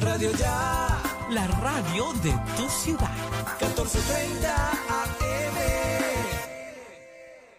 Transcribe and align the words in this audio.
Radio 0.00 0.30
Ya, 0.38 1.02
la 1.30 1.46
radio 1.46 2.12
de 2.22 2.32
tu 2.56 2.68
ciudad. 2.68 3.10
1430 3.60 4.70
AM. 4.70 5.54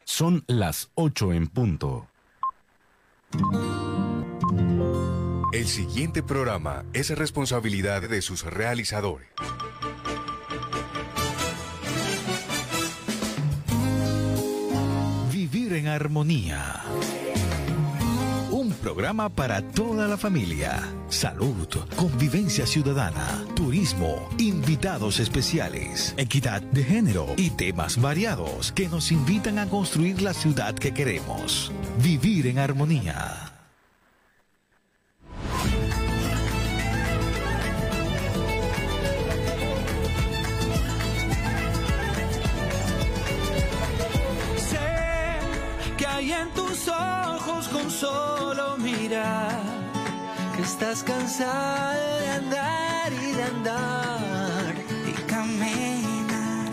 Son 0.04 0.44
las 0.48 0.90
8 0.96 1.34
en 1.34 1.48
punto. 1.48 2.08
El 5.52 5.68
siguiente 5.68 6.22
programa 6.24 6.86
es 6.94 7.10
responsabilidad 7.18 8.02
de 8.02 8.22
sus 8.22 8.44
realizadores. 8.44 9.28
Vivir 15.32 15.74
en 15.74 15.88
armonía. 15.88 16.84
Programa 18.86 19.30
para 19.30 19.64
toda 19.64 20.08
la 20.08 20.16
familia. 20.16 20.80
Salud, 21.10 21.68
convivencia 21.96 22.68
ciudadana, 22.68 23.44
turismo, 23.56 24.30
invitados 24.38 25.20
especiales, 25.20 26.14
equidad 26.18 26.62
de 26.62 26.84
género 26.84 27.26
y 27.36 27.50
temas 27.50 28.00
variados 28.00 28.72
que 28.72 28.88
nos 28.88 29.12
invitan 29.12 29.58
a 29.58 29.68
construir 29.68 30.22
la 30.22 30.36
ciudad 30.36 30.76
que 30.76 30.94
queremos. 30.94 31.72
Vivir 32.04 32.46
en 32.46 32.60
armonía. 32.60 33.55
Hay 46.26 46.32
en 46.32 46.50
tus 46.56 46.88
ojos 46.88 47.68
con 47.68 47.92
solo 47.92 48.78
mirar 48.78 49.62
que 50.56 50.64
estás 50.64 51.04
cansado 51.04 52.20
de 52.20 52.28
andar 52.30 53.14
y 53.14 53.32
de 53.32 53.44
andar 53.44 54.76
y 55.08 55.12
caminar 55.30 56.72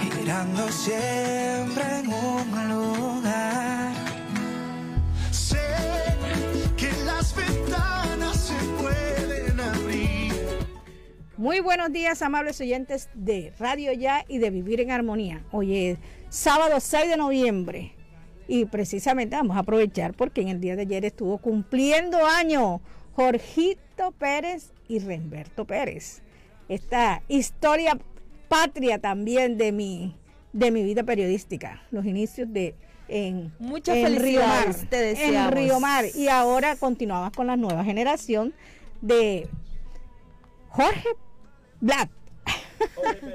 girando 0.00 0.68
siempre 0.68 1.82
en 1.98 2.06
un 2.06 2.68
lugar. 2.68 3.94
Sé 5.32 5.58
que 6.76 6.92
las 7.04 7.34
ventanas 7.34 8.36
se 8.36 8.54
pueden 8.80 9.58
abrir. 9.58 10.34
Muy 11.36 11.58
buenos 11.58 11.90
días, 11.90 12.22
amables 12.22 12.60
oyentes 12.60 13.08
de 13.14 13.52
Radio 13.58 13.92
Ya 13.92 14.24
y 14.28 14.38
de 14.38 14.50
Vivir 14.50 14.80
en 14.80 14.92
Armonía. 14.92 15.42
Hoy 15.50 15.84
es 15.84 15.98
sábado 16.28 16.78
6 16.78 17.08
de 17.08 17.16
noviembre 17.16 18.03
y 18.46 18.66
precisamente 18.66 19.36
vamos 19.36 19.56
a 19.56 19.60
aprovechar 19.60 20.14
porque 20.14 20.40
en 20.42 20.48
el 20.48 20.60
día 20.60 20.76
de 20.76 20.82
ayer 20.82 21.04
estuvo 21.04 21.38
cumpliendo 21.38 22.18
año 22.26 22.80
Jorgito 23.14 24.12
Pérez 24.18 24.72
y 24.88 24.98
Remberto 24.98 25.64
Pérez. 25.64 26.22
Esta 26.68 27.22
historia 27.28 27.98
patria 28.48 28.98
también 28.98 29.56
de 29.56 29.72
mi, 29.72 30.16
de 30.52 30.70
mi 30.70 30.82
vida 30.82 31.02
periodística, 31.02 31.82
los 31.90 32.04
inicios 32.04 32.52
de 32.52 32.74
en, 33.08 33.52
Muchas 33.58 33.96
en 33.96 34.18
Río 34.20 34.40
Mar, 34.40 34.74
te 34.88 35.26
en. 35.26 35.52
Río 35.52 35.78
Mar 35.80 36.06
y 36.14 36.28
ahora 36.28 36.76
continuamos 36.76 37.32
con 37.32 37.46
la 37.46 37.56
nueva 37.56 37.84
generación 37.84 38.54
de 39.00 39.46
Jorge 40.70 41.08
Black. 41.80 42.10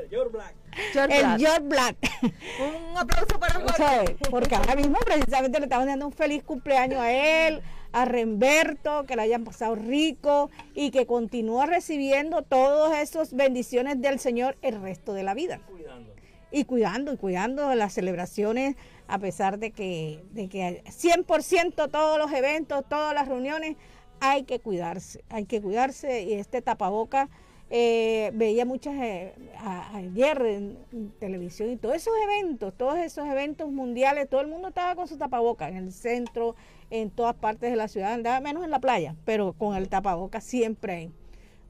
George 0.09 0.15
el 0.15 0.29
Black. 0.29 1.39
George 1.39 1.59
Black. 1.61 1.95
Un 2.21 2.97
aplauso 2.97 3.39
para 3.39 3.53
Jorge. 3.55 3.77
¿Sabe? 3.77 4.17
Porque 4.29 4.55
ahora 4.55 4.75
mismo 4.75 4.97
precisamente 4.99 5.59
le 5.59 5.65
estamos 5.65 5.85
dando 5.85 6.07
un 6.07 6.13
feliz 6.13 6.43
cumpleaños 6.43 6.99
a 6.99 7.11
él, 7.11 7.61
a 7.91 8.05
Remberto, 8.05 9.05
que 9.05 9.15
le 9.15 9.23
hayan 9.23 9.43
pasado 9.43 9.75
rico 9.75 10.49
y 10.73 10.91
que 10.91 11.05
continúa 11.05 11.65
recibiendo 11.65 12.41
todas 12.43 12.99
esas 12.99 13.33
bendiciones 13.33 14.01
del 14.01 14.19
Señor 14.19 14.57
el 14.61 14.81
resto 14.81 15.13
de 15.13 15.23
la 15.23 15.33
vida. 15.33 15.59
Y 16.51 16.65
cuidando, 16.65 17.13
y 17.13 17.17
cuidando 17.17 17.75
las 17.75 17.93
celebraciones, 17.93 18.75
a 19.07 19.19
pesar 19.19 19.59
de 19.59 19.71
que, 19.71 20.23
de 20.31 20.49
que 20.49 20.83
100% 20.85 21.91
todos 21.91 22.17
los 22.17 22.31
eventos, 22.31 22.83
todas 22.89 23.13
las 23.13 23.27
reuniones, 23.27 23.75
hay 24.19 24.43
que 24.43 24.59
cuidarse, 24.59 25.23
hay 25.29 25.45
que 25.45 25.61
cuidarse 25.61 26.23
y 26.23 26.33
este 26.33 26.61
tapaboca 26.61 27.29
eh, 27.69 28.31
veía 28.33 28.65
muchas 28.65 28.95
eh, 28.95 29.33
a- 29.57 29.95
ayer 29.97 30.41
en, 30.41 30.77
en 30.91 31.11
televisión 31.19 31.69
y 31.69 31.77
todos 31.77 31.95
esos 31.95 32.13
eventos, 32.23 32.73
todos 32.75 32.97
esos 32.97 33.25
eventos 33.27 33.71
mundiales, 33.71 34.27
todo 34.29 34.41
el 34.41 34.47
mundo 34.47 34.69
estaba 34.69 34.95
con 34.95 35.07
su 35.07 35.17
tapaboca 35.17 35.67
en 35.69 35.75
el 35.77 35.91
centro, 35.91 36.55
en 36.89 37.11
todas 37.11 37.35
partes 37.35 37.69
de 37.69 37.75
la 37.75 37.87
ciudad, 37.87 38.13
andaba 38.13 38.39
menos 38.39 38.63
en 38.63 38.71
la 38.71 38.79
playa, 38.79 39.15
pero 39.25 39.53
con 39.53 39.75
el 39.75 39.87
tapaboca 39.89 40.41
siempre 40.41 40.93
hay. 40.93 41.11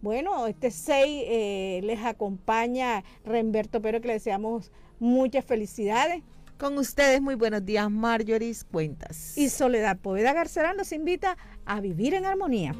Bueno, 0.02 0.48
este 0.48 0.72
6 0.72 1.24
eh, 1.28 1.82
les 1.84 2.00
acompaña 2.06 3.04
Remberto 3.26 3.82
Pero 3.82 4.00
que 4.00 4.08
le 4.08 4.14
deseamos 4.14 4.72
muchas 5.00 5.44
felicidades. 5.44 6.24
Con 6.58 6.78
ustedes, 6.78 7.22
muy 7.22 7.36
buenos 7.36 7.66
días, 7.66 7.90
Marjorie 7.92 8.54
Cuentas. 8.72 9.38
Y 9.38 9.50
Soledad 9.50 9.98
Poveda 9.98 10.32
Garcerán 10.34 10.78
nos 10.78 10.94
invita 10.94 11.38
a 11.66 11.82
vivir 11.82 12.14
en 12.14 12.26
armonía. 12.26 12.74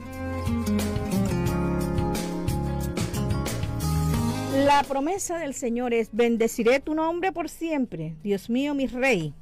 La 4.54 4.82
promesa 4.82 5.38
del 5.38 5.54
Señor 5.54 5.94
es, 5.94 6.10
bendeciré 6.12 6.80
tu 6.80 6.96
nombre 6.96 7.32
por 7.32 7.50
siempre, 7.50 8.16
Dios 8.24 8.50
mío, 8.50 8.74
mi 8.74 8.88
rey. 8.88 9.34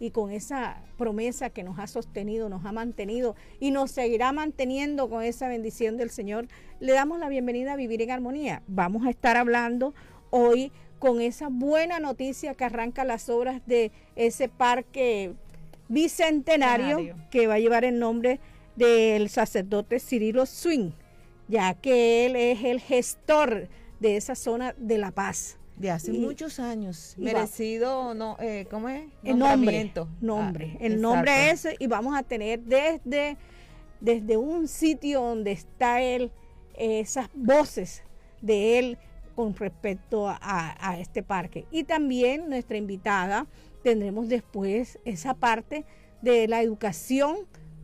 Y 0.00 0.10
con 0.10 0.32
esa 0.32 0.82
promesa 0.96 1.50
que 1.50 1.62
nos 1.62 1.78
ha 1.78 1.86
sostenido, 1.86 2.48
nos 2.48 2.64
ha 2.64 2.72
mantenido 2.72 3.36
y 3.60 3.70
nos 3.70 3.92
seguirá 3.92 4.32
manteniendo 4.32 5.08
con 5.08 5.22
esa 5.22 5.46
bendición 5.46 5.96
del 5.96 6.10
Señor, 6.10 6.48
le 6.80 6.92
damos 6.92 7.20
la 7.20 7.28
bienvenida 7.28 7.74
a 7.74 7.76
Vivir 7.76 8.02
en 8.02 8.10
Armonía. 8.10 8.62
Vamos 8.66 9.06
a 9.06 9.10
estar 9.10 9.36
hablando 9.36 9.94
hoy 10.30 10.72
con 10.98 11.20
esa 11.20 11.48
buena 11.48 12.00
noticia 12.00 12.54
que 12.54 12.64
arranca 12.64 13.04
las 13.04 13.28
obras 13.28 13.62
de 13.66 13.92
ese 14.16 14.48
parque 14.48 15.34
bicentenario 15.88 16.96
Centenario. 16.98 17.28
que 17.30 17.46
va 17.46 17.54
a 17.54 17.58
llevar 17.60 17.84
el 17.84 18.00
nombre 18.00 18.40
del 18.74 19.28
sacerdote 19.28 20.00
Cirilo 20.00 20.46
Swing, 20.46 20.90
ya 21.46 21.74
que 21.74 22.26
él 22.26 22.34
es 22.34 22.64
el 22.64 22.80
gestor 22.80 23.68
de 24.00 24.16
esa 24.16 24.34
zona 24.34 24.74
de 24.78 24.98
La 24.98 25.10
Paz. 25.10 25.58
de 25.76 25.92
hace 25.92 26.12
y- 26.12 26.18
muchos 26.18 26.58
años. 26.58 27.14
va- 27.20 27.22
Merecido, 27.24 28.12
no, 28.12 28.36
eh, 28.40 28.66
¿cómo 28.68 28.88
es? 28.88 29.04
El 29.22 29.38
nombre, 29.38 29.92
nombre, 30.20 30.72
Ah, 30.74 30.78
el 30.80 31.00
nombre 31.00 31.50
es 31.50 31.68
y 31.78 31.86
vamos 31.86 32.16
a 32.18 32.24
tener 32.24 32.60
desde, 32.64 33.36
desde 34.00 34.36
un 34.36 34.66
sitio 34.66 35.20
donde 35.20 35.52
está 35.52 36.02
él, 36.02 36.32
esas 36.74 37.28
voces 37.32 38.02
de 38.42 38.78
él 38.80 38.98
con 39.36 39.54
respecto 39.54 40.28
a, 40.28 40.36
a 40.80 40.98
este 40.98 41.22
parque. 41.22 41.64
Y 41.70 41.84
también 41.84 42.48
nuestra 42.48 42.76
invitada, 42.76 43.46
tendremos 43.84 44.28
después 44.28 44.98
esa 45.04 45.34
parte 45.34 45.84
de 46.22 46.48
la 46.48 46.60
educación 46.62 47.36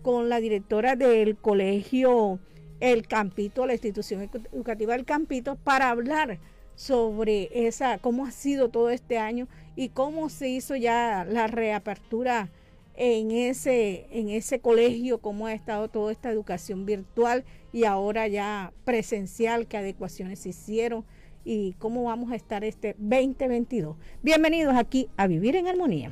con 0.03 0.29
la 0.29 0.41
directora 0.41 0.97
del 0.97 1.37
colegio 1.37 2.41
El 2.81 3.07
Campito, 3.07 3.67
la 3.67 3.73
institución 3.75 4.23
edu- 4.29 4.47
educativa 4.53 4.95
del 4.95 5.05
Campito, 5.05 5.57
para 5.57 5.91
hablar 5.91 6.39
sobre 6.75 7.67
esa, 7.67 7.99
cómo 7.99 8.27
ha 8.27 8.31
sido 8.33 8.69
todo 8.69 8.91
este 8.91 9.19
año 9.19 9.47
y 9.77 9.91
cómo 9.91 10.29
se 10.29 10.49
hizo 10.49 10.75
ya 10.77 11.25
la 11.29 11.47
reapertura 11.47 12.51
en 12.97 13.31
ese, 13.31 14.07
en 14.11 14.29
ese 14.29 14.61
colegio, 14.61 15.19
cómo 15.19 15.47
ha 15.47 15.53
estado 15.53 15.89
toda 15.89 16.13
esta 16.13 16.31
educación 16.31 16.85
virtual 16.87 17.45
y 17.73 17.85
ahora 17.85 18.29
ya 18.29 18.73
presencial, 18.85 19.67
qué 19.67 19.77
adecuaciones 19.79 20.41
se 20.41 20.51
hicieron 20.51 21.05
y 21.45 21.75
cómo 21.79 22.05
vamos 22.05 22.31
a 22.33 22.37
estar 22.37 22.65
este 22.65 22.95
2022. 22.99 23.97
Bienvenidos 24.23 24.75
aquí 24.77 25.09
a 25.17 25.27
Vivir 25.27 25.57
en 25.57 25.67
Armonía. 25.69 26.11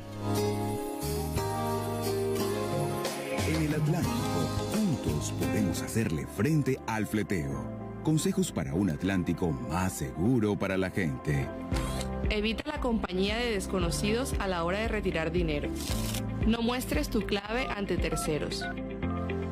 En 3.49 3.63
el 3.63 3.75
Atlántico, 3.75 4.22
juntos 5.23 5.33
podemos 5.47 5.83
hacerle 5.83 6.27
frente 6.27 6.79
al 6.87 7.07
fleteo. 7.07 7.65
Consejos 8.03 8.51
para 8.51 8.75
un 8.75 8.91
Atlántico 8.91 9.51
más 9.51 9.93
seguro 9.93 10.57
para 10.57 10.77
la 10.77 10.91
gente. 10.91 11.47
Evita 12.31 12.65
la 12.71 12.81
compañía 12.81 13.37
de 13.37 13.53
desconocidos 13.53 14.35
a 14.41 14.49
la 14.49 14.65
hora 14.65 14.81
de 14.81 14.89
retirar 14.89 15.31
dinero. 15.31 15.69
No 16.47 16.63
muestres 16.63 17.09
tu 17.09 17.21
clave 17.21 17.67
ante 17.69 17.97
terceros. 17.97 18.65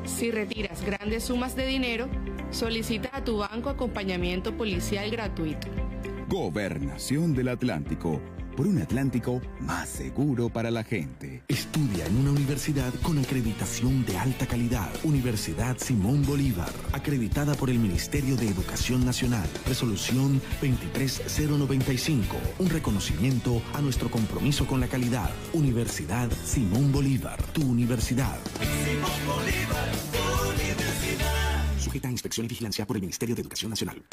Si 0.03 0.31
retiras 0.31 0.83
grandes 0.83 1.23
sumas 1.25 1.55
de 1.55 1.65
dinero, 1.65 2.09
solicita 2.49 3.09
a 3.13 3.23
tu 3.23 3.37
banco 3.37 3.69
acompañamiento 3.69 4.57
policial 4.57 5.09
gratuito. 5.11 5.67
Gobernación 6.27 7.33
del 7.33 7.49
Atlántico. 7.49 8.19
Por 8.55 8.67
un 8.67 8.81
Atlántico 8.81 9.41
más 9.59 9.89
seguro 9.89 10.49
para 10.49 10.71
la 10.71 10.83
gente. 10.83 11.43
Estudia 11.47 12.05
en 12.05 12.17
una 12.17 12.31
universidad 12.31 12.93
con 13.01 13.17
acreditación 13.17 14.05
de 14.05 14.17
alta 14.17 14.45
calidad. 14.45 14.89
Universidad 15.03 15.77
Simón 15.77 16.23
Bolívar, 16.25 16.71
acreditada 16.93 17.55
por 17.55 17.69
el 17.69 17.79
Ministerio 17.79 18.35
de 18.35 18.47
Educación 18.47 19.05
Nacional. 19.05 19.47
Resolución 19.65 20.41
23095. 20.59 22.37
Un 22.59 22.69
reconocimiento 22.69 23.61
a 23.73 23.81
nuestro 23.81 24.09
compromiso 24.09 24.65
con 24.67 24.79
la 24.79 24.87
calidad. 24.87 25.29
Universidad 25.53 26.29
Simón 26.45 26.91
Bolívar, 26.91 27.41
tu 27.53 27.61
universidad. 27.63 28.37
Simón 28.59 29.11
Bolívar, 29.27 29.91
tu 30.11 30.51
universidad. 30.51 31.79
Sujeta 31.79 32.07
a 32.07 32.11
inspección 32.11 32.45
y 32.45 32.49
vigilancia 32.49 32.85
por 32.85 32.97
el 32.97 33.01
Ministerio 33.01 33.35
de 33.35 33.41
Educación 33.41 33.71
Nacional. 33.71 34.03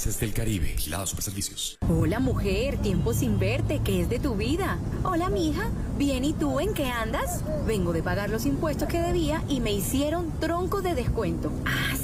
Gases 0.00 0.20
del 0.20 0.32
Caribe, 0.32 0.74
Gilado 0.78 1.06
Superservicios. 1.06 1.78
Hola 1.88 2.20
mujer, 2.20 2.78
tiempo 2.78 3.12
sin 3.12 3.38
verte, 3.38 3.80
¿qué 3.84 4.00
es 4.00 4.08
de 4.08 4.18
tu 4.18 4.34
vida? 4.34 4.78
Hola 5.04 5.28
mija, 5.28 5.68
bien 5.98 6.24
y 6.24 6.32
tú 6.32 6.58
en 6.58 6.72
qué 6.72 6.86
andas? 6.86 7.44
Vengo 7.66 7.92
de 7.92 8.02
pagar 8.02 8.30
los 8.30 8.46
impuestos 8.46 8.88
que 8.88 9.00
debía 9.02 9.42
y 9.48 9.60
me 9.60 9.72
hicieron 9.72 10.32
tronco 10.40 10.80
de 10.80 10.94
descuento. 10.94 11.52
¿Ah, 11.66 11.96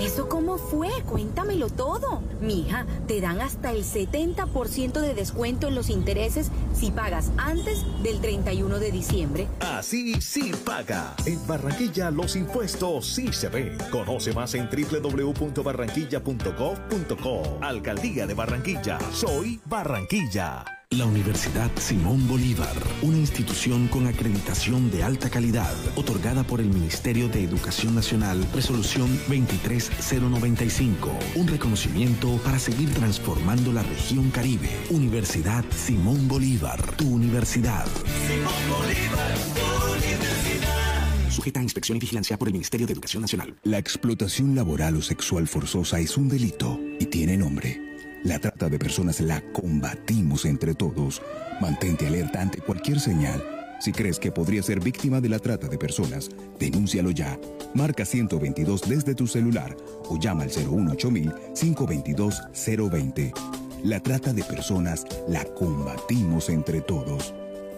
¿Eso 0.00 0.28
cómo 0.28 0.58
fue? 0.58 0.88
Cuéntamelo 1.08 1.70
todo. 1.70 2.20
Mija, 2.40 2.86
te 3.06 3.20
dan 3.20 3.40
hasta 3.40 3.70
el 3.72 3.84
70% 3.84 5.00
de 5.00 5.14
descuento 5.14 5.68
en 5.68 5.74
los 5.74 5.90
intereses 5.90 6.50
si 6.74 6.90
pagas 6.90 7.30
antes 7.36 7.84
del 8.02 8.20
31 8.20 8.78
de 8.78 8.90
diciembre. 8.90 9.46
Así 9.60 10.20
sí 10.20 10.52
paga. 10.64 11.14
En 11.26 11.46
Barranquilla 11.46 12.10
los 12.10 12.36
impuestos 12.36 13.06
sí 13.06 13.32
se 13.32 13.48
ven. 13.48 13.76
Conoce 13.90 14.32
más 14.32 14.54
en 14.54 14.68
www.barranquilla.gov.co. 14.68 17.58
Alcaldía 17.60 18.26
de 18.26 18.34
Barranquilla. 18.34 18.98
Soy 19.12 19.60
Barranquilla. 19.66 20.83
La 20.98 21.06
Universidad 21.06 21.70
Simón 21.76 22.28
Bolívar, 22.28 22.76
una 23.02 23.18
institución 23.18 23.88
con 23.88 24.06
acreditación 24.06 24.92
de 24.92 25.02
alta 25.02 25.28
calidad, 25.28 25.74
otorgada 25.96 26.44
por 26.44 26.60
el 26.60 26.68
Ministerio 26.68 27.28
de 27.28 27.42
Educación 27.42 27.96
Nacional, 27.96 28.46
resolución 28.54 29.08
23095, 29.26 31.10
un 31.34 31.48
reconocimiento 31.48 32.36
para 32.44 32.60
seguir 32.60 32.94
transformando 32.94 33.72
la 33.72 33.82
región 33.82 34.30
Caribe. 34.30 34.70
Universidad 34.90 35.64
Simón 35.74 36.28
Bolívar, 36.28 36.80
tu 36.96 37.08
universidad. 37.08 37.86
Simón 38.28 38.54
Bolívar, 38.70 39.34
tu 39.54 39.94
universidad. 39.96 41.30
Sujeta 41.30 41.58
a 41.58 41.64
inspección 41.64 41.96
y 41.96 42.00
vigilancia 42.00 42.38
por 42.38 42.46
el 42.46 42.52
Ministerio 42.52 42.86
de 42.86 42.92
Educación 42.92 43.22
Nacional. 43.22 43.56
La 43.64 43.78
explotación 43.78 44.54
laboral 44.54 44.96
o 44.96 45.02
sexual 45.02 45.48
forzosa 45.48 45.98
es 45.98 46.16
un 46.16 46.28
delito 46.28 46.78
y 47.00 47.06
tiene 47.06 47.36
nombre. 47.36 47.93
La 48.24 48.38
trata 48.38 48.68
de 48.70 48.78
personas 48.78 49.20
la 49.20 49.42
combatimos 49.52 50.46
entre 50.46 50.74
todos. 50.74 51.20
Mantente 51.60 52.06
alerta 52.06 52.40
ante 52.40 52.62
cualquier 52.62 52.98
señal. 52.98 53.44
Si 53.80 53.92
crees 53.92 54.18
que 54.18 54.32
podría 54.32 54.62
ser 54.62 54.80
víctima 54.80 55.20
de 55.20 55.28
la 55.28 55.38
trata 55.38 55.68
de 55.68 55.76
personas, 55.76 56.30
denúncialo 56.58 57.10
ya. 57.10 57.38
Marca 57.74 58.06
122 58.06 58.88
desde 58.88 59.14
tu 59.14 59.26
celular 59.26 59.76
o 60.08 60.18
llama 60.18 60.44
al 60.44 60.50
018-522-020. 60.50 63.34
La 63.82 64.00
trata 64.00 64.32
de 64.32 64.42
personas 64.42 65.04
la 65.28 65.44
combatimos 65.44 66.48
entre 66.48 66.80
todos. 66.80 67.34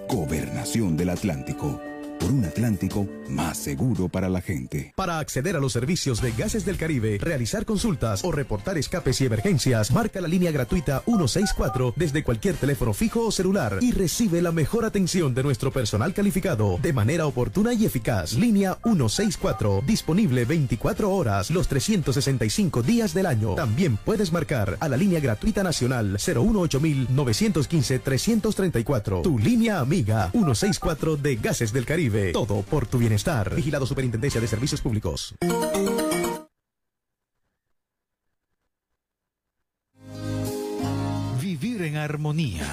Gobernación 0.09 0.97
del 0.97 1.11
Atlántico. 1.11 1.81
Por 2.19 2.31
un 2.33 2.45
Atlántico 2.45 3.07
más 3.29 3.59
seguro 3.59 4.09
para 4.09 4.29
la 4.29 4.41
gente. 4.41 4.93
Para 4.97 5.19
acceder 5.19 5.57
a 5.57 5.61
los 5.61 5.73
servicios 5.73 6.21
de 6.23 6.33
Gases 6.33 6.65
del 6.65 6.77
Caribe, 6.77 7.19
realizar 7.21 7.65
consultas 7.65 8.25
o 8.25 8.33
reportar 8.33 8.79
escapes 8.79 9.21
y 9.21 9.27
emergencias, 9.27 9.91
marca 9.91 10.21
la 10.21 10.29
línea 10.29 10.51
gratuita 10.51 11.03
164 11.05 11.95
desde 11.97 12.23
cualquier 12.23 12.57
teléfono 12.57 12.93
fijo 12.95 13.27
o 13.27 13.31
celular 13.31 13.79
y 13.81 13.93
recibe 13.93 14.41
la 14.43 14.53
mejor 14.53 14.85
atención 14.85 15.35
de 15.35 15.43
nuestro 15.43 15.73
personal 15.73 16.15
calificado 16.15 16.79
de 16.81 16.93
manera 16.93 17.27
oportuna 17.27 17.73
y 17.75 17.85
eficaz. 17.85 18.33
Línea 18.35 18.79
164, 18.83 19.83
disponible 19.87 20.45
24 20.45 21.11
horas 21.11 21.51
los 21.51 21.69
365 21.69 22.83
días 22.83 23.12
del 23.15 23.27
año. 23.27 23.55
También 23.55 23.97
puedes 23.97 24.33
marcar 24.33 24.77
a 24.81 24.89
la 24.89 24.97
línea 24.97 25.21
gratuita 25.21 25.62
nacional 25.62 26.17
915 26.17 27.99
334 27.99 29.23
Tu 29.23 29.39
línea 29.39 29.81
amiga 29.81 30.31
164 30.33 31.17
de 31.17 31.37
Gases 31.37 31.73
del 31.73 31.85
Caribe. 31.85 32.06
Todo 32.32 32.62
por 32.62 32.87
tu 32.87 32.99
bienestar. 32.99 33.55
Vigilado 33.55 33.87
Superintendencia 33.87 34.41
de 34.41 34.47
Servicios 34.47 34.81
Públicos. 34.81 35.35
Vivir 41.41 41.82
en 41.82 41.97
armonía. 41.97 42.67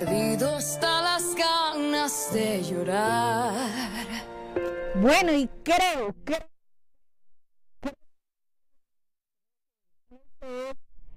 Perdido 0.00 0.56
hasta 0.56 1.02
las 1.02 1.34
ganas 1.34 2.32
de 2.32 2.62
llorar. 2.62 3.52
Bueno, 4.94 5.32
y 5.32 5.46
creo 5.62 6.14
que 6.24 6.36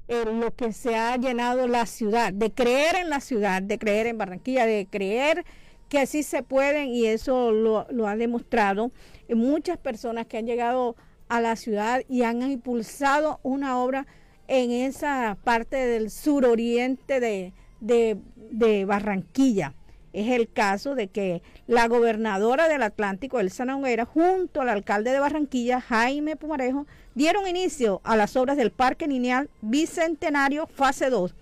en 0.09 0.41
lo 0.41 0.53
que 0.53 0.73
se 0.73 0.95
ha 0.95 1.15
llenado 1.15 1.65
la 1.67 1.85
ciudad, 1.85 2.33
de 2.33 2.51
creer 2.51 2.95
en 2.95 3.09
la 3.09 3.21
ciudad, 3.21 3.61
de 3.61 3.79
creer 3.79 4.07
en 4.07 4.17
Barranquilla, 4.17 4.65
de 4.65 4.85
creer 4.89 5.45
que 5.87 5.99
así 5.99 6.23
se 6.23 6.43
pueden 6.43 6.89
y 6.89 7.05
eso 7.05 7.51
lo, 7.51 7.87
lo 7.89 8.07
ha 8.07 8.17
demostrado 8.17 8.91
muchas 9.29 9.77
personas 9.77 10.27
que 10.27 10.37
han 10.37 10.45
llegado 10.45 10.97
a 11.29 11.39
la 11.39 11.55
ciudad 11.55 12.01
y 12.09 12.23
han 12.23 12.41
impulsado 12.41 13.39
una 13.43 13.79
obra 13.79 14.05
en 14.47 14.71
esa 14.71 15.37
parte 15.43 15.77
del 15.77 16.11
suroriente 16.11 17.21
de, 17.21 17.53
de, 17.83 18.17
de 18.35 18.85
Barranquilla. 18.85 19.73
Es 20.13 20.29
el 20.29 20.47
caso 20.51 20.95
de 20.95 21.07
que 21.07 21.41
la 21.67 21.87
gobernadora 21.87 22.67
del 22.67 22.83
Atlántico, 22.83 23.39
Elsa 23.39 23.65
Noguera, 23.65 24.05
junto 24.05 24.61
al 24.61 24.69
alcalde 24.69 25.11
de 25.11 25.19
Barranquilla, 25.19 25.81
Jaime 25.81 26.35
Pumarejo, 26.35 26.85
dieron 27.15 27.47
inicio 27.47 27.99
a 28.03 28.15
las 28.15 28.35
obras 28.35 28.55
del 28.55 28.71
Parque 28.71 29.07
Lineal 29.07 29.49
Bicentenario 29.61 30.67
Fase 30.67 31.09
2, 31.09 31.33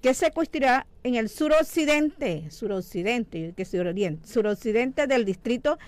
que 0.00 0.14
se 0.14 0.30
construirá 0.30 0.86
en 1.02 1.16
el 1.16 1.28
suroccidente, 1.28 2.50
suroccidente, 2.50 3.52
que 3.56 3.64
suroriente, 3.64 4.28
suroccidente 4.28 5.06
del 5.06 5.24
distrito 5.24 5.78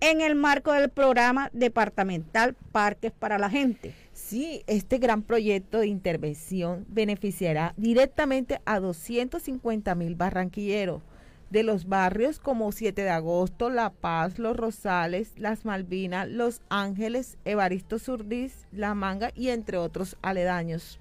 en 0.00 0.20
el 0.20 0.34
marco 0.34 0.72
del 0.72 0.88
programa 0.90 1.50
departamental 1.52 2.54
Parques 2.72 3.12
para 3.12 3.38
la 3.38 3.50
Gente. 3.50 3.94
Sí, 4.12 4.62
este 4.66 4.98
gran 4.98 5.22
proyecto 5.22 5.78
de 5.78 5.86
intervención 5.86 6.84
beneficiará 6.88 7.74
directamente 7.76 8.60
a 8.64 8.80
250 8.80 9.94
mil 9.94 10.14
barranquilleros 10.14 11.02
de 11.50 11.62
los 11.62 11.86
barrios 11.88 12.40
como 12.40 12.72
7 12.72 13.02
de 13.02 13.10
agosto, 13.10 13.70
La 13.70 13.90
Paz, 13.90 14.38
Los 14.38 14.56
Rosales, 14.56 15.32
Las 15.36 15.64
Malvinas, 15.64 16.28
Los 16.28 16.60
Ángeles, 16.68 17.38
Evaristo 17.44 17.98
Surdís, 17.98 18.66
La 18.72 18.94
Manga 18.94 19.30
y 19.34 19.50
entre 19.50 19.76
otros 19.76 20.16
aledaños. 20.22 20.98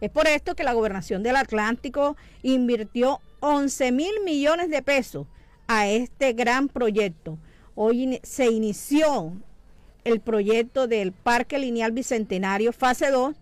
Es 0.00 0.10
por 0.10 0.28
esto 0.28 0.54
que 0.54 0.62
la 0.62 0.74
gobernación 0.74 1.22
del 1.22 1.36
Atlántico 1.36 2.16
invirtió 2.42 3.20
11 3.40 3.92
mil 3.92 4.12
millones 4.24 4.70
de 4.70 4.82
pesos 4.82 5.26
a 5.66 5.88
este 5.88 6.32
gran 6.32 6.68
proyecto. 6.68 7.38
Hoy 7.80 8.18
se 8.24 8.50
inició 8.50 9.34
el 10.02 10.18
proyecto 10.18 10.88
del 10.88 11.12
Parque 11.12 11.60
Lineal 11.60 11.92
Bicentenario 11.92 12.72
Fase 12.72 13.12
2 13.12 13.36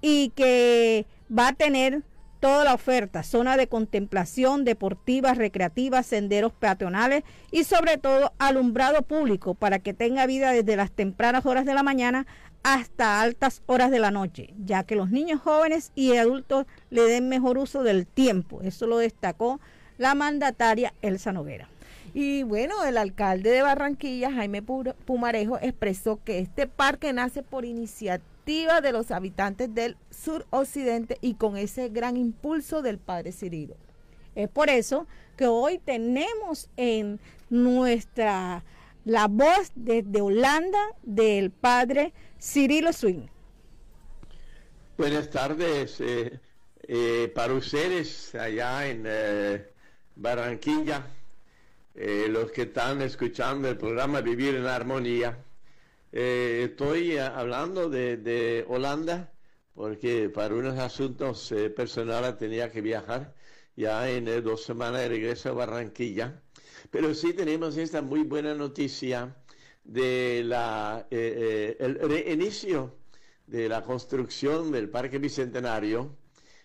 y 0.00 0.30
que 0.30 1.06
va 1.30 1.46
a 1.46 1.52
tener 1.52 2.02
toda 2.40 2.64
la 2.64 2.74
oferta, 2.74 3.22
zona 3.22 3.56
de 3.56 3.68
contemplación, 3.68 4.64
deportiva, 4.64 5.34
recreativa, 5.34 6.02
senderos 6.02 6.52
peatonales 6.52 7.22
y 7.52 7.62
sobre 7.62 7.96
todo 7.96 8.32
alumbrado 8.40 9.02
público 9.02 9.54
para 9.54 9.78
que 9.78 9.94
tenga 9.94 10.26
vida 10.26 10.50
desde 10.50 10.74
las 10.74 10.90
tempranas 10.90 11.46
horas 11.46 11.64
de 11.64 11.74
la 11.74 11.84
mañana 11.84 12.26
hasta 12.64 13.20
altas 13.20 13.62
horas 13.66 13.92
de 13.92 14.00
la 14.00 14.10
noche, 14.10 14.52
ya 14.64 14.82
que 14.82 14.96
los 14.96 15.12
niños 15.12 15.40
jóvenes 15.40 15.92
y 15.94 16.16
adultos 16.16 16.66
le 16.90 17.02
den 17.02 17.28
mejor 17.28 17.56
uso 17.56 17.84
del 17.84 18.04
tiempo. 18.08 18.62
Eso 18.62 18.88
lo 18.88 18.98
destacó 18.98 19.60
la 19.96 20.16
mandataria 20.16 20.92
Elsa 21.02 21.32
Noguera. 21.32 21.68
Y 22.18 22.44
bueno, 22.44 22.82
el 22.82 22.96
alcalde 22.96 23.50
de 23.50 23.60
Barranquilla, 23.60 24.32
Jaime 24.32 24.62
Pumarejo, 24.62 25.58
expresó 25.60 26.18
que 26.24 26.38
este 26.38 26.66
parque 26.66 27.12
nace 27.12 27.42
por 27.42 27.66
iniciativa 27.66 28.80
de 28.80 28.90
los 28.90 29.10
habitantes 29.10 29.74
del 29.74 29.98
suroccidente 30.08 31.18
y 31.20 31.34
con 31.34 31.58
ese 31.58 31.90
gran 31.90 32.16
impulso 32.16 32.80
del 32.80 32.96
padre 32.96 33.32
Cirilo. 33.32 33.76
Es 34.34 34.48
por 34.48 34.70
eso 34.70 35.06
que 35.36 35.46
hoy 35.46 35.76
tenemos 35.76 36.70
en 36.78 37.20
nuestra 37.50 38.64
la 39.04 39.28
voz 39.28 39.72
desde 39.74 40.22
Holanda 40.22 40.80
del 41.02 41.50
padre 41.50 42.14
Cirilo 42.40 42.94
Swing. 42.94 43.26
Buenas 44.96 45.28
tardes 45.28 46.00
eh, 46.00 46.40
eh, 46.88 47.30
para 47.34 47.52
ustedes 47.52 48.34
allá 48.34 48.86
en 48.86 49.04
eh, 49.06 49.66
Barranquilla, 50.14 51.04
los 51.96 52.52
que 52.52 52.62
están 52.62 53.02
escuchando 53.02 53.68
el 53.68 53.76
programa 53.76 54.20
Vivir 54.20 54.54
en 54.54 54.66
Armonía. 54.66 55.38
estoy 56.12 57.16
hablando 57.18 57.88
de, 57.88 58.64
Holanda 58.68 59.32
porque 59.74 60.28
para 60.28 60.54
unos 60.54 60.78
asuntos 60.78 61.52
personales 61.74 62.38
tenía 62.38 62.70
que 62.70 62.80
viajar 62.80 63.34
ya 63.76 64.08
en 64.10 64.24
dos 64.42 64.64
semanas 64.64 65.02
de 65.02 65.08
regreso 65.08 65.50
a 65.50 65.52
Barranquilla. 65.52 66.40
Pero 66.90 67.14
sí 67.14 67.32
tenemos 67.32 67.76
esta 67.76 68.02
muy 68.02 68.22
buena 68.22 68.54
noticia 68.54 69.34
de 69.84 70.42
la, 70.44 71.06
eh, 71.10 71.76
eh, 71.80 71.84
el 71.84 71.98
reinicio 71.98 72.96
de 73.46 73.68
la 73.68 73.82
construcción 73.82 74.72
del 74.72 74.88
Parque 74.88 75.18
Bicentenario, 75.18 76.16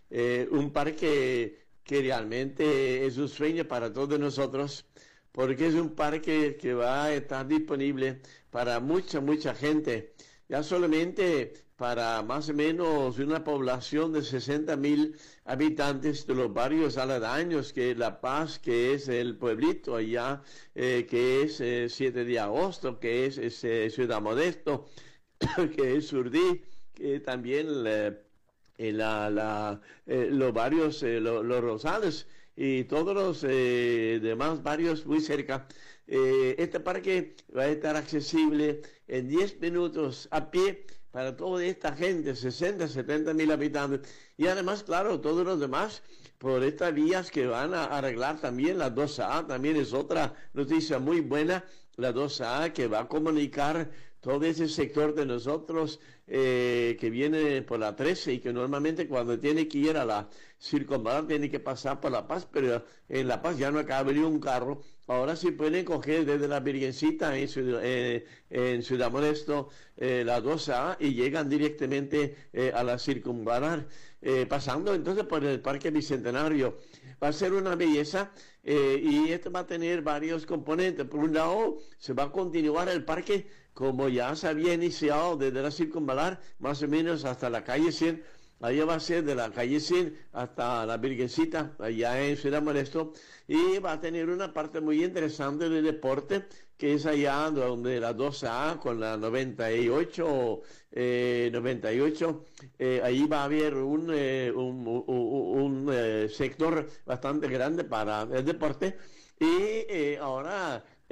eh, 0.10 0.48
un 0.52 0.72
parque 0.72 1.66
que 1.84 2.02
realmente 2.02 3.06
es 3.06 3.18
un 3.18 3.30
sueño 3.30 3.68
para 3.68 3.92
todos 3.94 4.20
nosotros, 4.20 4.86
porque 5.32 5.68
es 5.68 5.76
un 5.76 5.96
parque 5.96 6.58
que 6.60 6.74
va 6.74 7.06
a 7.06 7.14
estar 7.14 7.48
disponible 7.48 8.22
para 8.50 8.80
mucha, 8.80 9.22
mucha 9.22 9.56
gente, 9.56 10.14
ya 10.50 10.64
solamente 10.64 11.54
para 11.82 12.22
más 12.22 12.48
o 12.50 12.54
menos 12.54 13.18
una 13.18 13.44
población 13.44 14.14
de 14.14 14.22
60 14.22 14.76
mil 14.78 15.16
habitantes 15.46 16.28
de 16.28 16.36
los 16.36 16.54
barrios 16.54 16.96
aledaños, 16.98 17.74
que 17.74 17.90
es 17.90 17.98
La 17.98 18.22
Paz, 18.22 18.60
que 18.60 18.94
es 18.94 19.08
el 19.08 19.36
pueblito 19.38 19.96
allá, 19.96 20.44
eh, 20.76 21.08
que 21.10 21.42
es 21.42 21.56
7 21.92 22.22
eh, 22.22 22.24
de 22.24 22.40
agosto, 22.40 23.00
que 23.00 23.26
es, 23.26 23.64
eh, 23.64 23.90
Ciudad 23.90 24.22
Modesto, 24.22 24.86
que 25.76 25.96
es 25.98 26.08
Surdí, 26.10 26.62
que 26.94 27.20
también 27.22 27.84
la, 28.78 29.82
los 29.98 30.54
barrios, 30.54 31.02
los 31.02 31.62
Rosales 31.62 32.28
y 32.64 32.84
todos 32.84 33.16
los 33.16 33.42
demás 33.42 34.62
barrios 34.62 35.04
muy 35.08 35.20
cerca. 35.20 35.68
este 36.06 36.80
parque 36.80 37.36
va 37.58 37.64
a 37.64 37.70
estar 37.70 37.96
accesible 37.96 38.84
en 39.08 39.28
10 39.28 39.60
minutos 39.60 40.28
a 40.30 40.52
pie 40.52 40.86
para 41.10 41.36
toda 41.36 41.66
esta 41.66 41.92
gente, 41.94 42.36
60, 42.36 42.88
70 42.88 43.34
mil 43.34 43.52
habitantes. 43.52 44.08
Y 44.38 44.46
además, 44.46 44.84
claro, 44.84 45.20
todos 45.20 45.44
los 45.44 45.60
demás 45.60 46.04
por 46.38 46.64
estas 46.64 46.94
vías 46.94 47.32
que 47.32 47.48
van 47.48 47.74
a 47.74 47.86
arreglar 47.86 48.40
también 48.40 48.78
la 48.78 48.94
2A, 48.94 49.48
también 49.48 49.76
es 49.78 49.92
otra 49.92 50.36
noticia 50.54 51.00
muy 51.00 51.22
buena, 51.22 51.66
la 51.96 52.14
2A 52.14 52.74
que 52.74 52.86
va 52.86 53.00
a 53.00 53.08
comunicar 53.08 53.90
todo 54.22 54.46
ese 54.46 54.70
sector 54.70 55.16
de 55.16 55.26
nosotros 55.26 56.00
eh, 56.28 56.96
que 57.00 57.10
viene 57.10 57.64
por 57.64 57.80
la 57.80 57.96
13 57.96 58.34
y 58.34 58.40
que 58.40 58.54
normalmente 58.54 59.08
cuando 59.08 59.38
tiene 59.40 59.68
que 59.68 59.80
ir 59.80 59.98
a 59.98 60.06
la 60.06 60.30
circunvalar 60.60 61.28
tiene 61.28 61.50
que 61.50 61.60
pasar 61.60 62.00
por 62.00 62.12
La 62.12 62.28
Paz, 62.28 62.48
pero 62.50 62.86
en 63.10 63.28
La 63.28 63.42
Paz 63.42 63.58
ya 63.58 63.72
no 63.72 63.80
acaba 63.80 64.14
de 64.14 64.24
un 64.24 64.40
carro. 64.40 64.82
Ahora 65.08 65.36
sí 65.36 65.52
pueden 65.52 65.84
coger 65.84 66.24
desde 66.24 66.48
la 66.48 66.60
Virgencita 66.60 67.36
en 67.36 67.48
Ciudad, 67.48 67.82
eh, 67.84 68.26
en 68.52 68.84
Ciudad 68.84 69.12
Modesto 69.12 69.70
eh, 69.98 70.24
la 70.24 70.40
2A 70.40 70.98
y 71.00 71.16
llegan 71.16 71.50
directamente 71.50 72.36
a 72.74 72.84
la 72.84 73.00
circunvalar, 73.00 73.88
pasando 74.48 74.94
entonces 74.94 75.26
por 75.26 75.44
el 75.44 75.60
Parque 75.62 75.90
Bicentenario. 75.90 76.78
Va 77.22 77.30
a 77.30 77.34
ser 77.34 77.54
una 77.54 77.76
belleza 77.76 78.32
y 78.64 79.32
esto 79.32 79.52
va 79.52 79.62
a 79.62 79.68
tener 79.68 80.02
varios 80.02 80.46
componentes. 80.46 81.06
Por 81.08 81.22
un 81.22 81.34
lado, 81.34 81.80
se 81.98 82.14
va 82.14 82.24
a 82.24 82.32
continuar 82.32 82.88
el 82.90 83.04
parque 83.04 83.48
como 83.74 84.10
ya 84.10 84.36
se 84.36 84.48
había 84.48 84.74
iniciado 84.74 85.38
desde 85.38 85.62
la 85.62 85.72
circunvalar, 85.72 86.40
más 86.60 86.82
o 86.84 86.88
menos 86.88 87.26
hasta 87.26 87.50
la 87.50 87.64
calle 87.64 87.92
100, 87.92 88.24
allá 88.62 88.86
va 88.86 88.96
a 88.96 89.00
ser 89.00 89.24
de 89.24 89.36
la 89.36 89.52
calle 89.52 89.80
100 89.80 90.18
hasta 90.34 90.86
la 90.86 90.98
Virgencita, 90.98 91.76
allá 91.80 92.22
en 92.22 92.38
Ciudad 92.38 92.62
Modesto, 92.62 93.14
y 93.48 93.80
va 93.80 93.94
a 93.94 94.00
tener 94.00 94.30
una 94.30 94.54
parte 94.54 94.82
muy 94.82 95.04
interesante 95.04 95.68
de 95.70 95.82
deporte, 95.82 96.46
que 96.78 96.94
es 96.96 97.06
allá 97.06 97.50
donde 97.52 98.00
la 98.00 98.16
2A 98.16 98.80
con 98.80 99.00
la 99.00 99.18
98, 99.18 100.62
98, 101.52 102.46
eh, 102.80 102.98
eh, 102.98 103.02
ahí 103.04 103.28
va 103.28 103.42
a 103.42 103.44
haber 103.46 103.76
un, 103.76 104.12
eh, 104.14 104.52
un, 104.52 105.92
sector 106.30 106.88
bastante 107.06 107.48
grande 107.48 107.84
para 107.84 108.24
el 108.24 108.46
deporte, 108.46 108.98
y 109.40 110.16
ahora 110.16 110.61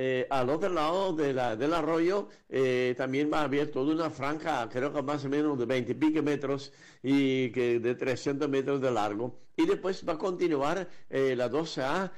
eh, 0.01 0.25
al 0.29 0.49
otro 0.49 0.69
lado 0.69 1.11
de 1.11 1.33
la, 1.33 1.57
del 1.57 1.73
arroyo 1.73 2.29
eh, 2.47 2.95
también 2.97 3.29
va 3.29 3.41
a 3.41 3.43
haber 3.43 3.69
toda 3.69 3.93
una 3.93 4.09
franja, 4.09 4.69
creo 4.69 4.93
que 4.93 5.01
más 5.01 5.25
o 5.25 5.27
menos 5.27 5.59
de 5.59 5.65
20 5.65 5.91
y 5.91 5.95
pico 5.95 6.23
metros 6.23 6.71
y 7.03 7.51
que 7.51 7.81
de 7.81 7.95
300 7.95 8.47
metros 8.47 8.79
de 8.79 8.91
largo. 8.91 9.35
Y 9.57 9.65
después 9.65 10.07
va 10.07 10.13
a 10.13 10.17
continuar 10.17 10.87
eh, 11.09 11.35
la 11.35 11.51
12A, 11.51 12.11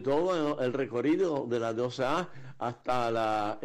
todo 0.00 0.60
el 0.60 0.72
recorrido 0.72 1.44
de 1.48 1.58
la 1.58 1.74
12A 1.74 2.28
hasta 2.58 3.10
la, 3.10 3.58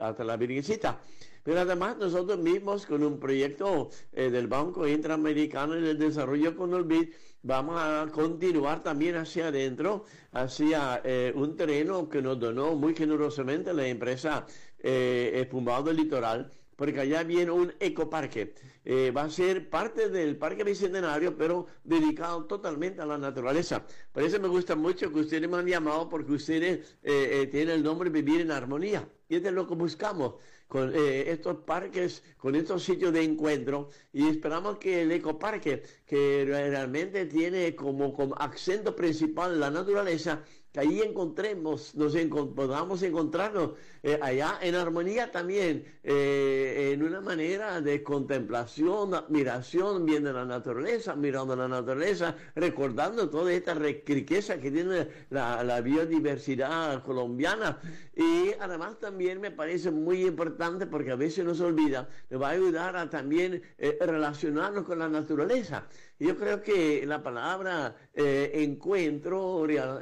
hasta 0.00 0.24
la 0.24 0.36
Virgencita. 0.38 0.98
Pero 1.42 1.60
además 1.60 1.98
nosotros 1.98 2.38
mismos 2.38 2.86
con 2.86 3.02
un 3.02 3.20
proyecto 3.20 3.90
del 4.12 4.46
Banco 4.46 4.88
Interamericano 4.88 5.74
de 5.74 5.94
Desarrollo 5.94 6.56
con 6.56 6.72
el 6.72 6.84
BID, 6.84 7.10
vamos 7.42 7.76
a 7.78 8.06
continuar 8.12 8.82
también 8.82 9.16
hacia 9.16 9.48
adentro, 9.48 10.04
hacia 10.32 11.00
eh, 11.04 11.32
un 11.34 11.56
terreno 11.56 12.08
que 12.08 12.22
nos 12.22 12.38
donó 12.38 12.74
muy 12.74 12.94
generosamente 12.94 13.72
la 13.72 13.86
empresa 13.86 14.46
eh, 14.78 15.32
Espumado 15.34 15.84
del 15.84 15.96
Litoral, 15.96 16.52
porque 16.76 17.00
allá 17.00 17.22
viene 17.22 17.50
un 17.50 17.72
ecoparque. 17.78 18.54
Eh, 18.84 19.10
va 19.10 19.22
a 19.24 19.30
ser 19.30 19.68
parte 19.68 20.08
del 20.08 20.36
Parque 20.36 20.64
Bicentenario, 20.64 21.36
pero 21.36 21.66
dedicado 21.84 22.44
totalmente 22.44 23.02
a 23.02 23.06
la 23.06 23.18
naturaleza. 23.18 23.84
Por 24.12 24.22
eso 24.22 24.40
me 24.40 24.48
gusta 24.48 24.76
mucho 24.76 25.12
que 25.12 25.20
ustedes 25.20 25.48
me 25.48 25.58
han 25.58 25.66
llamado, 25.66 26.08
porque 26.08 26.32
ustedes 26.32 26.98
tienen 27.02 27.70
el 27.70 27.82
nombre 27.82 28.08
Vivir 28.08 28.40
en 28.40 28.50
Armonía. 28.50 29.06
Y 29.28 29.36
es 29.36 29.42
de 29.42 29.52
lo 29.52 29.66
que 29.66 29.74
buscamos 29.74 30.34
con 30.70 30.94
eh, 30.94 31.32
estos 31.32 31.56
parques, 31.64 32.22
con 32.38 32.54
estos 32.54 32.84
sitios 32.84 33.12
de 33.12 33.24
encuentro 33.24 33.90
y 34.12 34.28
esperamos 34.28 34.78
que 34.78 35.02
el 35.02 35.10
ecoparque, 35.10 35.82
que 36.06 36.44
realmente 36.46 37.26
tiene 37.26 37.74
como, 37.74 38.14
como 38.14 38.36
acento 38.36 38.94
principal 38.94 39.58
la 39.58 39.68
naturaleza, 39.68 40.44
que 40.72 40.80
ahí 40.80 41.00
encontremos, 41.00 41.94
nos 41.96 42.14
podamos 42.54 43.02
encontrarnos 43.02 43.72
eh, 44.02 44.18
allá 44.22 44.58
en 44.62 44.76
armonía 44.76 45.30
también, 45.30 45.84
eh, 46.04 46.92
en 46.92 47.02
una 47.02 47.20
manera 47.20 47.80
de 47.80 48.02
contemplación, 48.02 49.14
admiración, 49.14 50.06
viendo 50.06 50.32
la 50.32 50.44
naturaleza, 50.44 51.16
mirando 51.16 51.56
la 51.56 51.66
naturaleza, 51.66 52.36
recordando 52.54 53.28
toda 53.28 53.52
esta 53.52 53.74
riqueza 53.74 54.60
que 54.60 54.70
tiene 54.70 55.08
la, 55.30 55.80
biodiversidad 55.80 57.02
colombiana. 57.02 57.78
Y 58.14 58.52
además 58.60 58.98
también 58.98 59.40
me 59.40 59.50
parece 59.50 59.90
muy 59.90 60.26
importante 60.26 60.86
porque 60.86 61.10
a 61.10 61.16
veces 61.16 61.44
nos 61.44 61.60
olvida, 61.60 62.08
me 62.28 62.36
va 62.36 62.48
a 62.48 62.52
ayudar 62.52 62.96
a 62.96 63.10
también 63.10 63.62
eh, 63.78 63.98
relacionarnos 64.00 64.84
con 64.84 64.98
la 64.98 65.08
naturaleza. 65.08 65.86
Yo 66.20 66.36
creo 66.36 66.60
que 66.62 67.04
la 67.06 67.22
palabra 67.22 67.96
encuentro, 68.14 69.66
realici- 69.66 69.98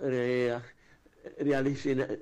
reali- 0.00 0.62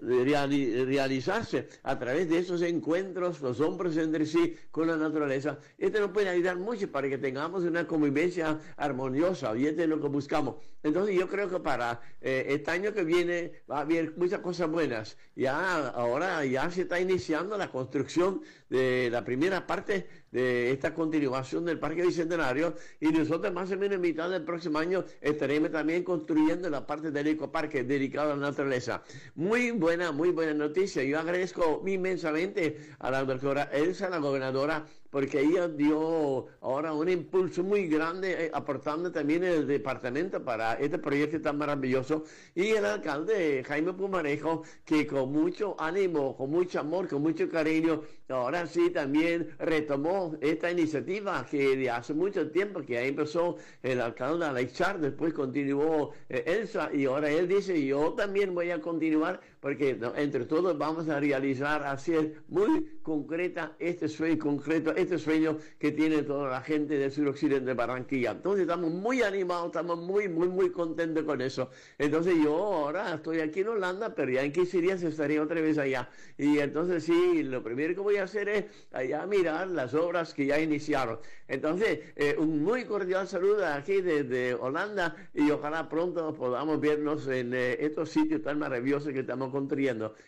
realizarse 0.03 1.69
a 1.83 1.99
través 1.99 2.29
de 2.29 2.39
esos 2.39 2.63
encuentros, 2.63 3.41
los 3.41 3.61
hombres 3.61 3.97
entre 3.97 4.27
sí 4.27 4.57
con 4.71 4.87
la 4.89 4.97
naturaleza. 4.97 5.59
Esto 5.79 6.01
nos 6.01 6.11
puede 6.11 6.29
ayudar 6.29 6.57
mucho 6.57 6.91
para 6.91 7.09
que 7.09 7.19
tengamos 7.19 7.65
una 7.65 7.87
convivencia 7.87 8.59
armoniosa 8.77 9.57
y 9.57 9.67
esto 9.67 9.83
es 9.83 9.89
lo 9.89 10.01
que 10.01 10.09
buscamos. 10.09 10.57
Entonces 10.83 11.17
yo 11.17 11.29
creo 11.29 11.49
que 11.49 11.61
para 11.61 12.01
eh, 12.21 12.47
este 12.49 12.71
año 12.71 12.93
que 12.93 13.05
viene 13.05 13.63
va 13.71 13.79
a 13.79 13.81
haber 13.81 14.17
muchas 14.17 14.41
cosas 14.41 14.71
buenas. 14.71 15.17
Ya 15.35 15.89
ahora 15.89 16.45
ya 16.45 16.71
se 16.71 16.83
está 16.83 17.01
iniciando 17.01 17.57
la 17.57 17.71
construcción 17.71 18.43
de 18.69 19.09
la 19.11 19.25
primera 19.25 19.67
parte 19.67 20.07
de 20.31 20.73
esta 20.73 20.93
continuación 20.93 21.65
del 21.65 21.79
Parque 21.79 22.03
Bicentenario 22.03 22.75
y 23.01 23.07
nosotros 23.07 23.53
más 23.53 23.71
o 23.71 23.77
menos 23.77 23.97
en 23.97 24.01
mitad 24.01 24.29
del 24.29 24.45
próximo 24.45 24.79
año 24.79 25.05
estaremos 25.21 25.71
también 25.71 26.03
construyendo 26.03 26.69
la 26.69 26.87
parte 26.87 27.11
del 27.11 27.29
ecoparque 27.29 27.85
dedicado 27.85 28.33
a 28.33 28.37
la 28.37 28.51
naturaleza. 28.51 28.94
Muy 29.35 29.71
buena, 29.71 30.13
muy 30.13 30.31
buena 30.31 30.55
noticia. 30.55 31.03
Yo 31.03 31.19
agradezco 31.19 31.83
inmensamente 31.87 32.79
a 32.99 33.11
la 33.11 33.25
doctora 33.25 33.65
Elsa, 33.73 34.09
la 34.09 34.19
gobernadora, 34.19 34.85
porque 35.15 35.43
ella 35.43 35.69
dio 35.69 36.49
ahora 36.61 36.93
un 36.93 37.09
impulso 37.09 37.63
muy 37.63 37.87
grande, 37.87 38.47
eh, 38.47 38.51
aportando 38.53 39.13
también 39.13 39.45
el 39.45 39.65
departamento 39.65 40.45
para 40.45 40.75
este 40.75 40.99
proyecto 40.99 41.41
tan 41.41 41.57
maravilloso. 41.57 42.25
Y 42.53 42.71
el 42.71 42.85
alcalde 42.85 43.63
Jaime 43.65 43.93
Pumarejo, 43.93 44.65
que 44.85 45.07
con 45.07 45.31
mucho 45.31 45.77
ánimo, 45.79 46.37
con 46.37 46.51
mucho 46.51 46.81
amor, 46.81 47.07
con 47.07 47.23
mucho 47.23 47.49
cariño, 47.49 48.03
ahora 48.29 48.67
sí 48.67 48.91
también 48.91 49.51
retomó 49.61 50.37
esta 50.41 50.73
iniciativa 50.73 51.47
que 51.49 51.77
de 51.77 51.91
hace 51.91 52.13
mucho 52.13 52.51
tiempo, 52.51 52.83
que 52.83 52.99
ahí 52.99 53.11
empezó 53.11 53.57
el 53.85 54.01
alcalde 54.01 54.47
Aleixar, 54.47 54.99
después 54.99 55.33
continuó 55.33 56.11
eh, 56.29 56.43
Elsa, 56.45 56.91
y 56.93 57.05
ahora 57.05 57.31
él 57.31 57.47
dice, 57.47 57.87
yo 57.87 58.15
también 58.15 58.53
voy 58.53 58.73
a 58.73 58.81
continuar, 58.81 59.41
porque 59.65 59.99
entre 60.17 60.45
todos 60.45 60.77
vamos 60.77 61.09
a 61.09 61.19
realizar, 61.19 61.85
hacer 61.85 62.43
muy 62.49 62.99
concreta 63.03 63.75
este 63.79 64.09
sueño, 64.11 64.39
concreto, 64.39 64.95
este 64.95 65.17
sueño 65.17 65.57
que 65.79 65.91
tiene 65.91 66.23
toda 66.23 66.51
la 66.51 66.61
gente 66.61 66.99
del 66.99 67.11
suroccidente 67.11 67.69
de 67.69 67.73
Barranquilla. 67.73 68.33
Entonces 68.33 68.65
estamos 68.65 68.91
muy 68.91 69.23
animados, 69.23 69.69
estamos 69.69 69.99
muy, 70.01 70.29
muy, 70.29 70.49
muy 70.49 70.71
contentos 70.71 71.25
con 71.25 71.41
eso. 71.41 71.71
Entonces 71.97 72.35
yo 72.45 72.55
ahora 72.55 73.15
estoy 73.15 73.41
aquí 73.41 73.61
en 73.61 73.69
Holanda, 73.69 74.15
pero 74.15 74.33
ya 74.33 74.43
en 74.43 74.53
15 74.53 74.83
días 74.83 75.03
estaría 75.03 75.43
otra 75.43 75.63
vez 75.63 75.79
allá. 75.79 76.11
Y 76.37 76.59
entonces 76.59 77.05
sí, 77.05 77.43
lo 77.43 77.63
primero 77.63 77.95
que 77.95 78.01
voy 78.01 78.17
a 78.17 78.25
hacer 78.25 78.51
es 78.51 78.65
allá 78.93 79.25
mirar 79.25 79.69
las 79.69 79.95
obras 79.95 80.35
que 80.35 80.45
ya 80.45 80.61
iniciaron. 80.61 81.21
Entonces, 81.49 82.01
eh, 82.17 82.37
un 82.39 82.63
muy 82.63 82.85
cordial 82.85 83.27
saludo 83.29 83.67
aquí 83.67 84.03
desde 84.03 84.53
Holanda 84.53 85.17
y 85.33 85.51
ojalá 85.51 85.89
pronto 85.89 86.35
podamos 86.35 86.79
vernos 86.81 87.27
en 87.29 87.55
eh, 87.55 87.79
estos 87.81 88.11
sitios 88.11 88.43
tan 88.43 88.59
maravillosos 88.59 89.11
que 89.15 89.21
estamos 89.21 89.54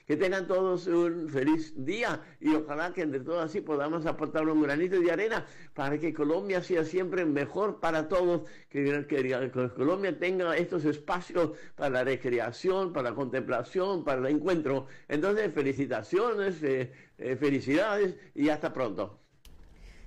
Que 0.07 0.17
tengan 0.17 0.47
todos 0.47 0.87
un 0.87 1.29
feliz 1.29 1.73
día 1.77 2.21
y 2.41 2.55
ojalá 2.55 2.93
que 2.93 3.03
entre 3.03 3.21
todos 3.21 3.45
así 3.45 3.61
podamos 3.61 4.07
aportar 4.07 4.49
un 4.49 4.63
granito 4.63 5.01
de 5.01 5.11
arena 5.11 5.45
para 5.75 5.99
que 5.99 6.15
Colombia 6.15 6.63
sea 6.63 6.85
siempre 6.85 7.25
mejor 7.25 7.81
para 7.81 8.09
todos, 8.09 8.49
que, 8.69 9.07
que- 9.09 9.51
que 9.53 9.71
Colombia 9.75 10.19
tenga 10.19 10.57
estos 10.57 10.85
espacios 10.85 11.53
para 11.75 11.91
la 11.91 12.05
recreación, 12.05 12.93
para 12.93 13.11
la 13.11 13.17
contemplación, 13.17 14.05
para 14.05 14.21
el 14.21 14.37
encuentro. 14.37 14.87
Entonces, 15.09 15.53
felicitaciones, 15.53 16.63
eh, 16.63 16.93
eh, 17.19 17.37
felicidades 17.37 18.17
y 18.35 18.49
hasta 18.49 18.73
pronto. 18.73 19.19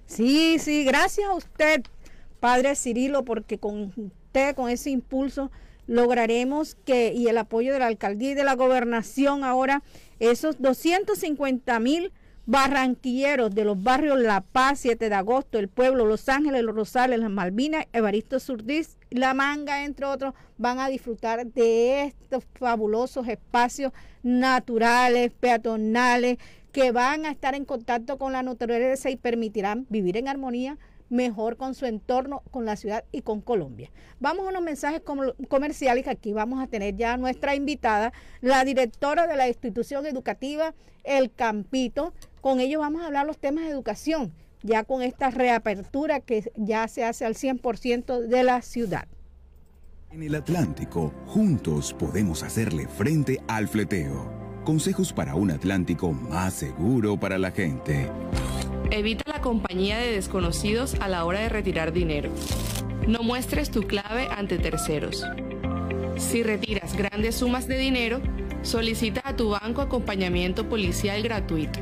Sí, 0.06 0.58
sí, 0.60 0.84
gracias 0.86 1.30
a 1.30 1.34
usted, 1.36 1.82
Padre 2.40 2.76
Cirilo, 2.76 3.24
porque 3.24 3.58
con 3.60 3.94
usted, 3.96 4.56
con 4.56 4.70
ese 4.70 4.90
impulso, 4.90 5.52
lograremos 5.90 6.76
que, 6.86 7.14
y 7.14 7.28
el 7.28 7.38
apoyo 7.40 7.74
de 7.74 7.80
la 7.80 7.88
alcaldía 7.88 8.32
y 8.32 8.36
de 8.36 8.44
la 8.44 8.54
gobernación 8.54 9.44
ahora, 9.44 9.82
esos 10.20 10.62
250 10.62 11.80
mil 11.80 12.14
barranquilleros 12.46 13.54
de 13.56 13.66
los 13.66 13.82
barrios 13.82 14.20
La 14.20 14.42
Paz, 14.42 14.82
7 14.82 15.10
de 15.10 15.16
agosto, 15.16 15.58
El 15.58 15.68
Pueblo, 15.68 16.06
Los 16.06 16.30
Ángeles, 16.30 16.62
Los 16.62 16.76
Rosales, 16.76 17.20
Las 17.20 17.32
Malvinas, 17.32 17.88
Evaristo 17.92 18.40
Surdís, 18.40 19.00
La 19.10 19.34
Manga, 19.34 19.84
entre 19.84 20.06
otros, 20.06 20.36
van 20.60 20.80
a 20.80 20.90
disfrutar 20.90 21.48
de 21.48 22.04
estos 22.04 22.44
fabulosos 22.54 23.28
espacios 23.28 23.92
naturales, 24.22 25.32
peatonales, 25.40 26.38
que 26.72 26.92
van 26.92 27.26
a 27.26 27.32
estar 27.32 27.56
en 27.56 27.66
contacto 27.66 28.20
con 28.20 28.32
la 28.32 28.44
naturaleza 28.44 29.10
y 29.10 29.16
permitirán 29.16 29.88
vivir 29.90 30.18
en 30.18 30.28
armonía 30.28 30.78
mejor 31.10 31.58
con 31.58 31.76
su 31.76 31.86
entorno, 31.86 32.44
con 32.52 32.66
la 32.66 32.76
ciudad 32.76 33.04
y 33.12 33.22
con 33.22 33.42
Colombia. 33.42 33.92
Vamos 34.20 34.46
a 34.46 34.50
unos 34.50 34.62
mensajes 34.62 35.02
com- 35.02 35.34
comerciales 35.48 36.04
que 36.04 36.10
aquí 36.10 36.34
vamos 36.34 36.62
a 36.62 36.68
tener 36.68 36.96
ya 36.96 37.14
a 37.14 37.18
nuestra 37.18 37.56
invitada, 37.56 38.14
la 38.42 38.64
directora 38.64 39.28
de 39.28 39.36
la 39.36 39.48
institución 39.48 40.06
educativa 40.06 40.74
El 41.04 41.32
Campito. 41.32 42.14
Con 42.42 42.60
ellos 42.60 42.80
vamos 42.80 43.02
a 43.02 43.08
hablar 43.08 43.26
los 43.26 43.38
temas 43.38 43.66
de 43.66 43.72
educación, 43.72 44.34
ya 44.64 44.84
con 44.84 45.02
esta 45.02 45.30
reapertura 45.32 46.20
que 46.20 46.52
ya 46.56 46.88
se 46.88 47.04
hace 47.04 47.26
al 47.26 47.36
100% 47.36 48.20
de 48.20 48.44
la 48.44 48.62
ciudad. 48.62 49.08
En 50.12 50.24
el 50.24 50.34
Atlántico, 50.36 51.14
juntos 51.28 51.94
podemos 51.94 52.42
hacerle 52.44 52.88
frente 52.88 53.42
al 53.48 53.68
fleteo. 53.68 54.32
Consejos 54.64 55.14
para 55.14 55.36
un 55.36 55.52
Atlántico 55.52 56.12
más 56.12 56.54
seguro 56.56 57.20
para 57.20 57.38
la 57.38 57.52
gente. 57.52 58.10
Evita 58.92 59.32
la 59.32 59.40
compañía 59.40 60.00
de 60.00 60.14
desconocidos 60.14 60.96
a 61.00 61.08
la 61.08 61.24
hora 61.24 61.42
de 61.42 61.50
retirar 61.50 61.94
dinero. 61.94 62.32
No 63.08 63.22
muestres 63.22 63.70
tu 63.70 63.84
clave 63.84 64.28
ante 64.36 64.58
terceros. 64.58 65.24
Si 66.18 66.42
retiras 66.42 66.98
grandes 66.98 67.36
sumas 67.36 67.68
de 67.68 67.78
dinero, 67.78 68.20
solicita 68.64 69.22
a 69.24 69.36
tu 69.36 69.50
banco 69.50 69.82
acompañamiento 69.82 70.68
policial 70.68 71.22
gratuito. 71.22 71.80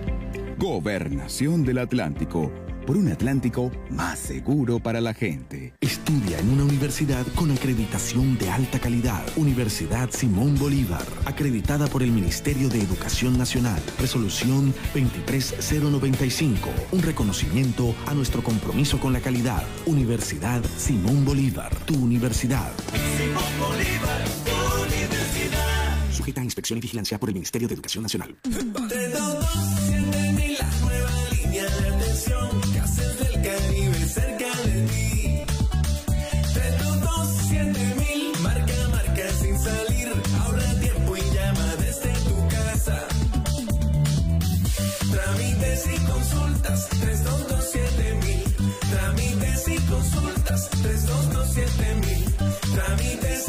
Gobernación 0.58 1.64
del 1.64 1.78
Atlántico. 1.78 2.52
Por 2.88 2.96
un 2.96 3.10
Atlántico 3.10 3.70
más 3.90 4.18
seguro 4.18 4.80
para 4.80 5.02
la 5.02 5.14
gente. 5.14 5.74
Estudia 5.82 6.40
en 6.40 6.50
una 6.50 6.64
universidad 6.64 7.28
con 7.36 7.52
acreditación 7.52 8.38
de 8.38 8.50
alta 8.50 8.80
calidad. 8.80 9.26
Universidad 9.36 10.10
Simón 10.10 10.58
Bolívar. 10.58 11.06
Acreditada 11.26 11.88
por 11.88 12.02
el 12.02 12.14
Ministerio 12.14 12.70
de 12.70 12.82
Educación 12.82 13.38
Nacional. 13.38 13.84
Resolución 14.00 14.74
23095. 14.94 16.70
Un 16.94 17.02
reconocimiento 17.02 17.94
a 18.06 18.14
nuestro 18.14 18.42
compromiso 18.42 19.02
con 19.02 19.12
la 19.12 19.20
calidad. 19.20 19.64
Universidad 19.86 20.64
Simón 20.78 21.26
Bolívar. 21.26 21.76
Tu 21.86 21.94
universidad. 21.94 22.72
Sujeta 26.10 26.40
a 26.40 26.44
inspección 26.46 26.78
y 26.78 26.82
vigilancia 26.82 27.20
por 27.20 27.28
el 27.28 27.34
Ministerio 27.34 27.68
de 27.68 27.74
Educación 27.74 28.04
Nacional. 28.04 28.38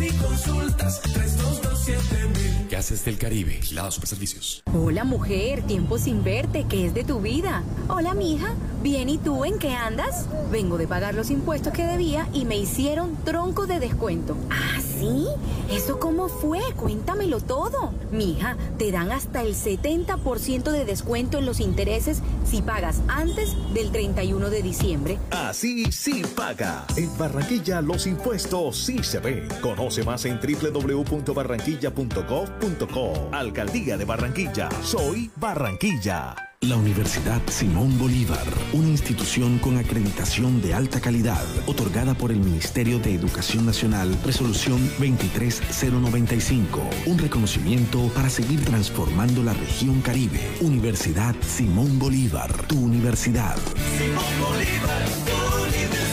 Y 0.01 0.11
consultas, 0.13 1.03
322-7000. 1.03 2.71
Gases 2.71 3.05
del 3.05 3.19
Caribe, 3.19 3.57
Vigilados 3.57 3.95
Superservicios. 3.95 4.63
Hola 4.73 5.03
mujer, 5.03 5.63
tiempo 5.63 5.99
sin 5.99 6.23
verte, 6.23 6.67
¿qué 6.69 6.87
es 6.87 6.95
de 6.95 7.03
tu 7.03 7.21
vida? 7.21 7.65
Hola 7.89 8.15
mija, 8.15 8.55
bien 8.83 9.09
y 9.09 9.19
tú 9.19 9.45
en 9.45 9.59
qué 9.59 9.71
andas? 9.71 10.27
Vengo 10.53 10.79
de 10.79 10.87
pagar 10.87 11.15
los 11.15 11.31
impuestos 11.31 11.73
que 11.73 11.85
debía 11.85 12.29
y 12.33 12.45
me 12.45 12.57
hicieron 12.57 13.17
tronco 13.25 13.67
de 13.67 13.81
descuento. 13.81 14.37
¿Ah, 14.51 14.81
sí? 14.81 15.27
¿Eso 15.71 15.99
cómo 15.99 16.29
fue? 16.29 16.61
Cuéntamelo 16.77 17.41
todo. 17.41 17.93
Mija, 18.13 18.57
te 18.79 18.93
dan 18.93 19.11
hasta 19.11 19.43
el 19.43 19.55
70% 19.55 20.71
de 20.71 20.85
descuento 20.85 21.39
en 21.39 21.47
los 21.47 21.61
intereses 21.61 22.23
si 22.49 22.63
pagas 22.63 23.01
antes 23.09 23.55
del 23.75 23.91
31 23.91 24.49
de 24.49 24.63
diciembre. 24.63 25.19
Así 25.31 25.91
sí 25.91 26.23
paga. 26.37 26.87
En 26.97 27.17
Barranquilla 27.19 27.83
los 27.83 28.07
impuestos 28.07 28.79
sí 28.79 29.03
se 29.03 29.19
ven. 29.19 29.49
Conoce 29.61 29.88
más 30.05 30.27
en 30.27 30.39
www.barranquilla.gov.co. 30.39 33.31
Alcaldía 33.33 33.97
de 33.97 34.05
Barranquilla. 34.05 34.69
Soy 34.83 35.31
Barranquilla. 35.37 36.37
La 36.63 36.77
Universidad 36.77 37.41
Simón 37.47 37.97
Bolívar, 37.99 38.45
una 38.73 38.89
institución 38.89 39.61
con 39.61 39.79
acreditación 39.79 40.61
de 40.61 40.75
alta 40.75 41.01
calidad, 41.01 41.45
otorgada 41.67 42.15
por 42.15 42.33
el 42.33 42.41
Ministerio 42.41 42.99
de 42.99 43.15
Educación 43.15 43.65
Nacional, 43.65 44.19
resolución 44.25 44.81
23095, 44.99 46.81
un 47.07 47.19
reconocimiento 47.19 48.11
para 48.13 48.29
seguir 48.29 48.65
transformando 48.65 49.45
la 49.45 49.55
región 49.55 50.01
Caribe. 50.03 50.41
Universidad 50.61 51.37
Simón 51.43 52.01
Bolívar, 52.01 52.53
tu 52.67 52.81
universidad. 52.81 53.57
Simón 53.97 54.25
Bolívar, 54.41 55.05
tu 55.25 55.37
universidad. 55.65 56.08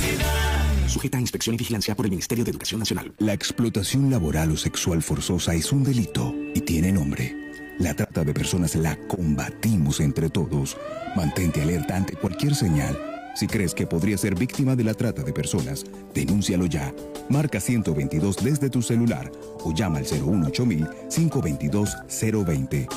Sujeta 0.95 1.17
a 1.17 1.21
inspección 1.21 1.55
y 1.55 1.57
vigilancia 1.57 1.93
por 1.93 2.05
el 2.05 2.11
Ministerio 2.11 2.45
de 2.45 2.51
Educación 2.51 2.79
Nacional. 2.79 3.13
La 3.17 3.33
explotación 3.33 4.09
laboral 4.09 4.51
o 4.51 4.55
sexual 4.55 5.01
forzosa 5.01 5.53
es 5.53 5.73
un 5.73 5.83
delito 5.83 6.33
y 6.53 6.61
tiene 6.61 6.93
nombre. 6.93 7.35
La 7.79 7.93
trata 7.93 8.23
de 8.23 8.33
personas 8.33 8.75
la 8.75 8.95
combatimos 9.09 9.99
entre 9.99 10.29
todos. 10.29 10.77
Mantente 11.17 11.61
alerta 11.61 11.97
ante 11.97 12.13
cualquier 12.13 12.55
señal. 12.55 12.97
Si 13.35 13.45
crees 13.45 13.73
que 13.73 13.85
podría 13.85 14.17
ser 14.17 14.35
víctima 14.35 14.77
de 14.77 14.85
la 14.85 14.93
trata 14.93 15.21
de 15.21 15.33
personas, 15.33 15.83
denúncialo 16.13 16.65
ya. 16.65 16.95
Marca 17.27 17.59
122 17.59 18.37
desde 18.37 18.69
tu 18.69 18.81
celular 18.81 19.29
o 19.65 19.73
llama 19.73 19.97
al 19.97 20.05
522 20.05 21.89
020 22.07 22.87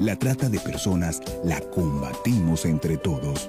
La 0.00 0.18
trata 0.18 0.50
de 0.50 0.60
personas 0.60 1.22
la 1.42 1.58
combatimos 1.60 2.66
entre 2.66 2.98
todos. 2.98 3.48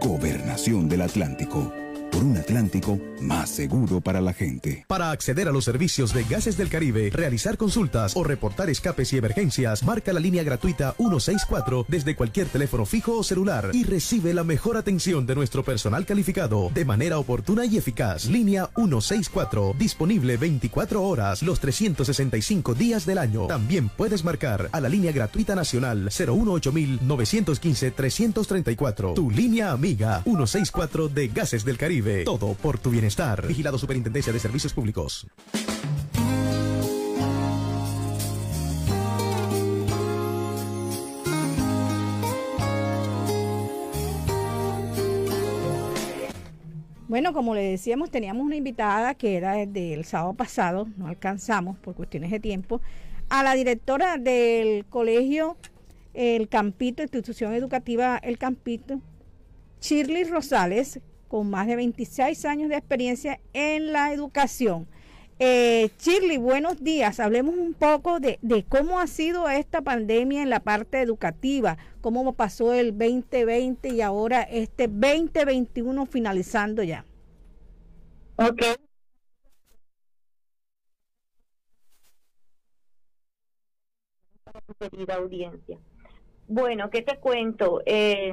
Gobernación 0.00 0.88
del 0.88 1.02
Atlántico 1.02 1.72
por 2.14 2.22
un 2.22 2.36
Atlántico 2.36 3.00
más 3.20 3.50
seguro 3.50 4.00
para 4.00 4.20
la 4.20 4.32
gente. 4.32 4.84
Para 4.86 5.10
acceder 5.10 5.48
a 5.48 5.52
los 5.52 5.64
servicios 5.64 6.14
de 6.14 6.22
Gases 6.24 6.56
del 6.56 6.68
Caribe, 6.68 7.10
realizar 7.10 7.56
consultas 7.56 8.16
o 8.16 8.22
reportar 8.22 8.70
escapes 8.70 9.12
y 9.12 9.18
emergencias, 9.18 9.82
marca 9.82 10.12
la 10.12 10.20
línea 10.20 10.44
gratuita 10.44 10.94
164 10.96 11.86
desde 11.88 12.14
cualquier 12.14 12.46
teléfono 12.46 12.86
fijo 12.86 13.18
o 13.18 13.24
celular 13.24 13.70
y 13.72 13.82
recibe 13.82 14.32
la 14.32 14.44
mejor 14.44 14.76
atención 14.76 15.26
de 15.26 15.34
nuestro 15.34 15.64
personal 15.64 16.06
calificado 16.06 16.70
de 16.72 16.84
manera 16.84 17.18
oportuna 17.18 17.64
y 17.66 17.78
eficaz. 17.78 18.26
Línea 18.26 18.70
164, 18.76 19.74
disponible 19.76 20.36
24 20.36 21.02
horas 21.02 21.42
los 21.42 21.58
365 21.58 22.74
días 22.74 23.06
del 23.06 23.18
año. 23.18 23.48
También 23.48 23.88
puedes 23.88 24.22
marcar 24.22 24.68
a 24.70 24.80
la 24.80 24.88
línea 24.88 25.10
gratuita 25.10 25.56
nacional 25.56 26.04
915 26.04 27.90
334 27.90 29.14
Tu 29.14 29.30
línea 29.30 29.72
amiga 29.72 30.22
164 30.22 31.08
de 31.08 31.28
Gases 31.28 31.64
del 31.64 31.76
Caribe. 31.76 32.03
Todo 32.24 32.54
por 32.54 32.78
tu 32.78 32.90
bienestar. 32.90 33.46
Vigilado 33.46 33.78
Superintendencia 33.78 34.32
de 34.32 34.38
Servicios 34.38 34.74
Públicos. 34.74 35.26
Bueno, 47.08 47.32
como 47.32 47.54
le 47.54 47.62
decíamos, 47.62 48.10
teníamos 48.10 48.44
una 48.44 48.56
invitada 48.56 49.14
que 49.14 49.36
era 49.36 49.52
desde 49.54 49.94
el 49.94 50.04
sábado 50.04 50.34
pasado, 50.34 50.88
no 50.96 51.06
alcanzamos 51.06 51.78
por 51.78 51.94
cuestiones 51.94 52.30
de 52.32 52.40
tiempo, 52.40 52.80
a 53.28 53.44
la 53.44 53.54
directora 53.54 54.18
del 54.18 54.84
colegio 54.86 55.56
El 56.12 56.48
Campito, 56.48 57.02
institución 57.02 57.54
educativa 57.54 58.18
El 58.18 58.36
Campito, 58.36 59.00
Shirley 59.80 60.24
Rosales, 60.24 61.00
con 61.34 61.50
más 61.50 61.66
de 61.66 61.74
26 61.74 62.44
años 62.44 62.68
de 62.68 62.76
experiencia 62.76 63.40
en 63.54 63.92
la 63.92 64.12
educación. 64.12 64.86
Eh, 65.40 65.90
Shirley, 65.98 66.36
buenos 66.36 66.84
días. 66.84 67.18
Hablemos 67.18 67.56
un 67.56 67.74
poco 67.74 68.20
de, 68.20 68.38
de, 68.40 68.62
cómo 68.62 69.00
ha 69.00 69.08
sido 69.08 69.50
esta 69.50 69.82
pandemia 69.82 70.44
en 70.44 70.48
la 70.48 70.60
parte 70.60 71.00
educativa, 71.00 71.76
cómo 72.00 72.34
pasó 72.34 72.72
el 72.72 72.96
2020 72.96 73.88
y 73.88 74.00
ahora 74.00 74.42
este 74.42 74.86
2021 74.86 76.06
finalizando 76.06 76.84
ya. 76.84 77.04
Ok. 78.36 78.62
Querida 84.78 85.16
audiencia. 85.16 85.78
Bueno, 86.46 86.90
¿qué 86.90 87.02
te 87.02 87.18
cuento? 87.18 87.82
Eh, 87.86 88.32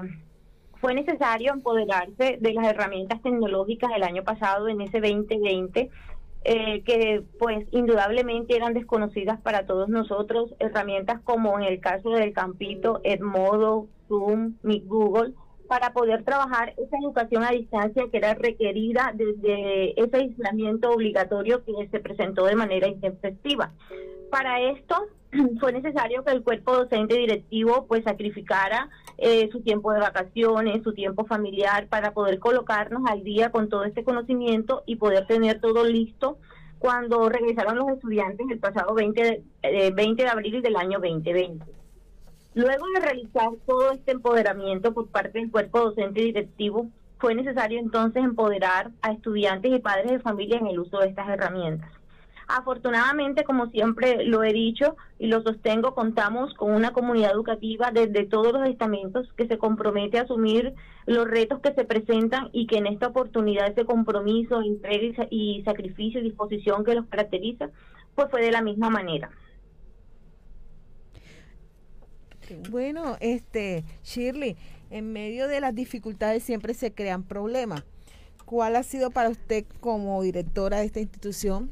fue 0.82 0.96
necesario 0.96 1.54
empoderarse 1.54 2.38
de 2.42 2.54
las 2.54 2.68
herramientas 2.68 3.22
tecnológicas 3.22 3.92
el 3.96 4.04
año 4.04 4.24
pasado, 4.24 4.68
en 4.68 4.82
ese 4.82 5.00
2020, 5.00 5.90
eh, 6.44 6.82
que 6.84 7.24
pues 7.38 7.68
indudablemente 7.72 8.56
eran 8.56 8.74
desconocidas 8.74 9.40
para 9.42 9.68
todos 9.68 9.90
nosotros, 9.90 10.56
herramientas 10.60 11.22
como 11.22 11.58
en 11.60 11.66
el 11.66 11.80
caso 11.80 12.10
del 12.10 12.34
Campito, 12.34 13.00
Edmodo, 13.04 13.88
Zoom, 14.08 14.56
Meet 14.64 14.88
Google, 14.88 15.34
para 15.68 15.94
poder 15.94 16.24
trabajar 16.24 16.74
esa 16.78 16.98
educación 16.98 17.44
a 17.44 17.52
distancia 17.52 18.04
que 18.12 18.18
era 18.18 18.34
requerida 18.34 19.14
desde 19.16 20.02
ese 20.02 20.18
aislamiento 20.18 20.90
obligatorio 20.90 21.64
que 21.64 21.88
se 21.90 22.00
presentó 22.00 22.46
de 22.46 22.56
manera 22.56 22.88
intempestiva. 22.88 23.72
Para 24.32 24.60
esto 24.62 25.08
fue 25.60 25.72
necesario 25.72 26.24
que 26.24 26.32
el 26.32 26.44
cuerpo 26.44 26.76
docente 26.76 27.18
directivo 27.18 27.86
pues 27.88 28.04
sacrificara 28.04 28.90
eh, 29.18 29.50
su 29.52 29.62
tiempo 29.62 29.92
de 29.94 30.00
vacaciones, 30.00 30.84
su 30.84 30.94
tiempo 30.94 31.26
familiar 31.26 31.88
para 31.88 32.14
poder 32.14 32.40
colocarnos 32.40 33.04
al 33.10 33.24
día 33.24 33.52
con 33.52 33.70
todo 33.70 33.84
este 33.86 34.04
conocimiento 34.04 34.84
y 34.86 34.98
poder 34.98 35.26
tener 35.28 35.62
todo 35.62 35.86
listo 35.86 36.38
cuando 36.80 37.30
regresaron 37.30 37.78
los 37.78 37.90
estudiantes 37.90 38.48
el 38.50 38.60
pasado 38.60 38.94
20 38.94 39.44
de, 39.62 39.92
20 39.92 40.22
eh, 40.22 40.26
de 40.26 40.32
abril 40.32 40.62
del 40.62 40.76
año 40.76 41.00
2020. 41.00 41.66
Luego 42.54 42.86
de 42.96 43.00
realizar 43.00 43.50
todo 43.66 43.92
este 43.92 44.12
empoderamiento 44.12 44.94
por 44.94 45.08
parte 45.08 45.40
del 45.40 45.52
cuerpo 45.52 45.80
docente 45.80 46.22
directivo, 46.22 46.88
fue 47.20 47.36
necesario 47.36 47.80
entonces 47.80 48.24
empoderar 48.24 48.92
a 49.04 49.12
estudiantes 49.12 49.72
y 49.72 49.80
padres 49.80 50.12
de 50.12 50.20
familia 50.20 50.58
en 50.58 50.68
el 50.68 50.80
uso 50.80 50.98
de 50.98 51.10
estas 51.10 51.30
herramientas. 51.30 52.01
Afortunadamente, 52.54 53.46
como 53.46 53.68
siempre 53.68 54.26
lo 54.26 54.44
he 54.44 54.52
dicho 54.52 54.98
y 55.18 55.28
lo 55.28 55.42
sostengo, 55.42 55.96
contamos 55.96 56.54
con 56.56 56.74
una 56.74 56.92
comunidad 56.92 57.32
educativa 57.32 57.92
desde 57.92 58.26
todos 58.26 58.52
los 58.52 58.68
estamentos 58.68 59.32
que 59.38 59.48
se 59.48 59.58
compromete 59.58 60.18
a 60.18 60.24
asumir 60.24 60.74
los 61.06 61.28
retos 61.30 61.62
que 61.62 61.74
se 61.74 61.86
presentan 61.86 62.50
y 62.52 62.68
que 62.68 62.78
en 62.78 62.88
esta 62.88 63.08
oportunidad 63.08 63.70
ese 63.70 63.86
compromiso, 63.86 64.62
entrega 64.62 65.28
y 65.30 65.64
sacrificio 65.64 66.20
y 66.20 66.24
disposición 66.24 66.84
que 66.84 66.96
los 66.96 67.06
caracteriza, 67.08 67.70
pues 68.16 68.30
fue 68.30 68.42
de 68.42 68.52
la 68.52 68.62
misma 68.62 68.90
manera. 68.90 69.32
Bueno, 72.70 73.16
este 73.22 73.86
Shirley, 74.04 74.58
en 74.90 75.14
medio 75.14 75.48
de 75.48 75.62
las 75.62 75.74
dificultades 75.74 76.44
siempre 76.44 76.74
se 76.74 76.94
crean 76.94 77.24
problemas. 77.24 77.86
¿Cuál 78.44 78.76
ha 78.76 78.84
sido 78.84 79.10
para 79.10 79.30
usted 79.30 79.64
como 79.80 80.22
directora 80.22 80.80
de 80.80 80.86
esta 80.86 81.00
institución 81.00 81.72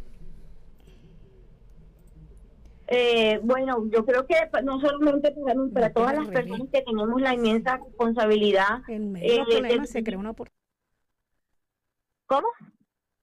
eh, 2.92 3.40
bueno, 3.44 3.88
yo 3.92 4.04
creo 4.04 4.26
que 4.26 4.36
no 4.64 4.82
solamente 4.82 5.32
para 5.72 5.94
todas 5.94 6.16
las 6.16 6.28
personas 6.28 6.68
que 6.74 6.82
tenemos 6.82 7.22
la 7.22 7.36
inmensa 7.36 7.78
responsabilidad. 7.78 8.82
En 8.88 9.12
medio 9.12 9.44
eh, 9.64 9.86
se 9.86 10.04
crea 10.04 10.18
una 10.18 10.32
oportunidad. 10.32 10.60
¿Cómo? 12.26 12.48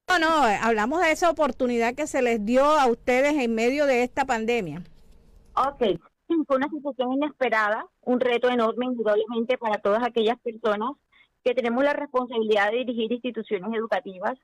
No, 0.07 0.19
no, 0.19 0.43
hablamos 0.61 1.01
de 1.01 1.11
esa 1.11 1.29
oportunidad 1.29 1.95
que 1.95 2.07
se 2.07 2.21
les 2.21 2.45
dio 2.45 2.63
a 2.63 2.87
ustedes 2.87 3.33
en 3.33 3.53
medio 3.55 3.85
de 3.85 4.03
esta 4.03 4.23
pandemia. 4.23 4.83
Ok, 5.53 5.99
fue 6.47 6.55
una 6.55 6.69
situación 6.69 7.11
inesperada, 7.11 7.87
un 8.03 8.21
reto 8.21 8.49
enorme 8.49 8.85
indudablemente 8.85 9.57
para 9.57 9.79
todas 9.79 10.01
aquellas 10.01 10.39
personas 10.39 10.91
que 11.43 11.53
tenemos 11.53 11.83
la 11.83 11.91
responsabilidad 11.93 12.71
de 12.71 12.77
dirigir 12.79 13.11
instituciones 13.11 13.73
educativas, 13.73 14.37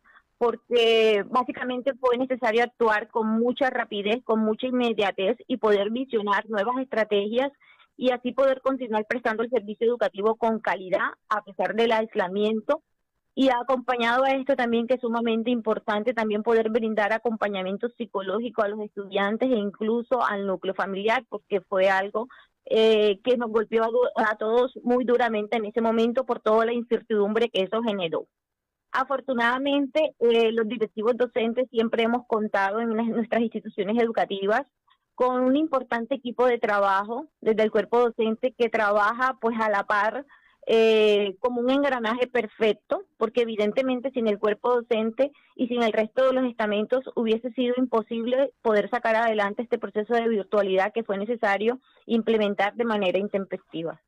porque 0.44 1.24
básicamente 1.30 1.94
fue 1.94 2.18
necesario 2.18 2.64
actuar 2.64 3.08
con 3.08 3.28
mucha 3.28 3.70
rapidez, 3.70 4.22
con 4.26 4.42
mucha 4.42 4.68
inmediatez 4.68 5.38
y 5.48 5.56
poder 5.56 5.90
visionar 5.90 6.50
nuevas 6.50 6.80
estrategias 6.80 7.50
y 7.96 8.12
así 8.12 8.34
poder 8.34 8.60
continuar 8.60 9.06
prestando 9.08 9.44
el 9.44 9.50
servicio 9.50 9.88
educativo 9.88 10.36
con 10.36 10.60
calidad 10.60 11.12
a 11.30 11.42
pesar 11.44 11.76
del 11.76 11.94
aislamiento 11.94 12.82
y 13.36 13.52
acompañado 13.52 14.26
a 14.26 14.32
esto 14.32 14.58
también 14.58 14.86
que 14.86 14.96
es 14.96 15.02
sumamente 15.02 15.50
importante 15.50 16.14
también 16.14 16.44
poder 16.44 16.70
brindar 16.70 17.14
acompañamiento 17.14 17.88
psicológico 17.98 18.64
a 18.64 18.68
los 18.68 18.82
estudiantes 18.82 19.50
e 19.50 19.56
incluso 19.56 20.26
al 20.26 20.46
núcleo 20.46 20.74
familiar 20.74 21.24
porque 21.30 21.62
fue 21.62 21.88
algo 21.88 22.28
eh, 22.66 23.22
que 23.24 23.38
nos 23.38 23.50
golpeó 23.50 23.84
a, 24.18 24.36
todos 24.36 24.78
muy 24.84 25.06
duramente 25.06 25.56
en 25.56 25.66
ese 25.66 25.80
momento 25.80 26.26
por 26.26 26.42
toda 26.42 26.66
la 26.66 26.74
incertidumbre 26.74 27.50
que 27.50 27.62
eso 27.62 27.82
generó. 27.82 28.28
Afortunadamente, 28.94 30.14
eh, 30.20 30.52
los 30.52 30.68
directivos 30.68 31.18
docentes 31.18 31.68
siempre 31.72 32.04
hemos 32.04 32.28
contado 32.28 32.80
en 32.80 32.90
nuestras 32.90 33.42
instituciones 33.42 34.00
educativas 34.00 34.62
con 35.16 35.42
un 35.42 35.56
importante 35.56 36.14
equipo 36.14 36.46
de 36.46 36.60
trabajo 36.60 37.28
desde 37.42 37.64
el 37.64 37.72
cuerpo 37.72 38.00
docente 38.00 38.54
que 38.56 38.70
trabaja 38.70 39.38
pues 39.42 39.60
a 39.60 39.72
la 39.72 39.86
par 39.86 40.28
eh, 40.68 41.36
como 41.40 41.60
un 41.60 41.72
engranaje 41.72 42.28
perfecto, 42.28 43.04
porque 43.18 43.42
evidentemente 43.42 44.12
sin 44.12 44.28
el 44.28 44.38
cuerpo 44.38 44.76
docente 44.76 45.32
y 45.56 45.68
sin 45.68 45.82
el 45.82 45.92
resto 45.92 46.28
de 46.28 46.34
los 46.34 46.46
estamentos 46.46 47.04
hubiese 47.16 47.52
sido 47.54 47.74
imposible 47.78 48.54
poder 48.62 48.92
sacar 48.92 49.16
adelante 49.16 49.64
este 49.64 49.80
proceso 49.80 50.14
de 50.14 50.30
virtualidad 50.30 50.94
que 50.94 51.04
fue 51.04 51.18
necesario 51.18 51.80
implementar 52.06 52.76
de 52.76 52.86
manera 52.86 53.18
intempestiva. 53.18 54.00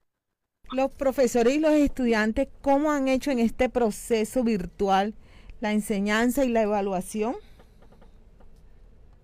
Los 0.72 0.92
profesores 0.92 1.56
y 1.56 1.60
los 1.60 1.72
estudiantes, 1.72 2.48
¿cómo 2.62 2.92
han 2.92 3.08
hecho 3.08 3.32
en 3.32 3.40
este 3.40 3.70
proceso 3.70 4.44
virtual 4.44 5.14
la 5.62 5.72
enseñanza 5.72 6.44
y 6.44 6.50
la 6.50 6.64
evaluación? 6.64 7.36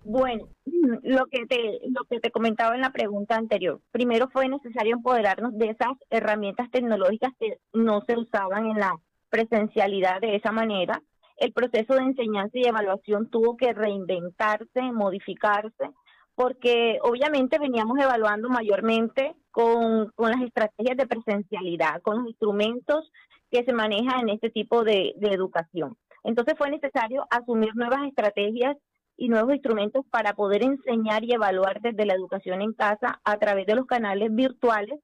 Bueno, 0.04 0.48
lo 1.02 1.26
que 1.26 1.46
te 1.46 1.80
lo 1.88 2.04
que 2.08 2.20
te 2.20 2.30
comentaba 2.30 2.74
en 2.74 2.80
la 2.80 2.90
pregunta 2.90 3.36
anterior. 3.36 3.80
Primero 3.90 4.28
fue 4.32 4.48
necesario 4.48 4.96
empoderarnos 4.96 5.56
de 5.56 5.70
esas 5.70 5.90
herramientas 6.10 6.70
tecnológicas 6.70 7.32
que 7.38 7.58
no 7.72 8.02
se 8.06 8.16
usaban 8.16 8.66
en 8.66 8.78
la 8.78 8.96
presencialidad 9.30 10.20
de 10.20 10.36
esa 10.36 10.52
manera. 10.52 11.02
el 11.38 11.52
proceso 11.52 11.94
de 11.94 12.02
enseñanza 12.02 12.52
y 12.54 12.68
evaluación 12.68 13.28
tuvo 13.28 13.56
que 13.56 13.72
reinventarse, 13.72 14.80
modificarse, 14.92 15.90
porque 16.34 16.98
obviamente 17.02 17.58
veníamos 17.58 17.98
evaluando 17.98 18.48
mayormente 18.48 19.34
con, 19.50 20.10
con 20.14 20.30
las 20.30 20.40
estrategias 20.42 20.96
de 20.96 21.06
presencialidad, 21.06 22.00
con 22.02 22.18
los 22.18 22.28
instrumentos 22.28 23.10
que 23.50 23.64
se 23.64 23.72
manejan 23.72 24.20
en 24.20 24.30
este 24.30 24.50
tipo 24.50 24.82
de, 24.82 25.14
de 25.16 25.28
educación. 25.28 25.96
Entonces 26.24 26.54
fue 26.56 26.70
necesario 26.70 27.26
asumir 27.30 27.74
nuevas 27.74 28.06
estrategias 28.08 28.76
y 29.16 29.28
nuevos 29.28 29.52
instrumentos 29.52 30.04
para 30.10 30.34
poder 30.34 30.62
enseñar 30.62 31.22
y 31.24 31.32
evaluar 31.34 31.80
desde 31.80 32.06
la 32.06 32.14
educación 32.14 32.62
en 32.62 32.72
casa 32.72 33.20
a 33.24 33.36
través 33.38 33.66
de 33.66 33.74
los 33.74 33.86
canales 33.86 34.34
virtuales 34.34 35.00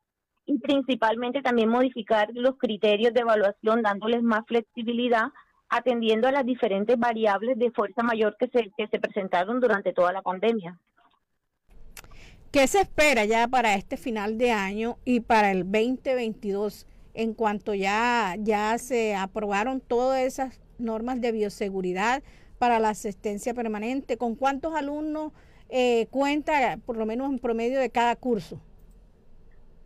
y 0.46 0.58
principalmente 0.60 1.42
también 1.42 1.68
modificar 1.68 2.30
los 2.32 2.56
criterios 2.56 3.12
de 3.12 3.20
evaluación 3.20 3.82
dándoles 3.82 4.22
más 4.22 4.40
flexibilidad 4.46 5.26
atendiendo 5.68 6.26
a 6.26 6.32
las 6.32 6.46
diferentes 6.46 6.98
variables 6.98 7.58
de 7.58 7.70
fuerza 7.70 8.02
mayor 8.02 8.36
que 8.38 8.48
se, 8.48 8.70
que 8.76 8.88
se 8.88 8.98
presentaron 8.98 9.60
durante 9.60 9.92
toda 9.92 10.12
la 10.12 10.22
pandemia. 10.22 10.78
¿Qué 12.50 12.66
se 12.66 12.80
espera 12.80 13.26
ya 13.26 13.46
para 13.46 13.74
este 13.74 13.98
final 13.98 14.38
de 14.38 14.52
año 14.52 14.96
y 15.04 15.20
para 15.20 15.50
el 15.50 15.70
2022 15.70 16.86
en 17.12 17.34
cuanto 17.34 17.74
ya, 17.74 18.36
ya 18.38 18.78
se 18.78 19.14
aprobaron 19.14 19.82
todas 19.82 20.22
esas 20.22 20.58
normas 20.78 21.20
de 21.20 21.32
bioseguridad 21.32 22.22
para 22.58 22.78
la 22.78 22.88
asistencia 22.88 23.52
permanente? 23.52 24.16
¿Con 24.16 24.34
cuántos 24.34 24.74
alumnos 24.74 25.32
eh, 25.68 26.06
cuenta 26.10 26.78
por 26.86 26.96
lo 26.96 27.04
menos 27.04 27.30
en 27.30 27.38
promedio 27.38 27.80
de 27.80 27.90
cada 27.90 28.16
curso? 28.16 28.58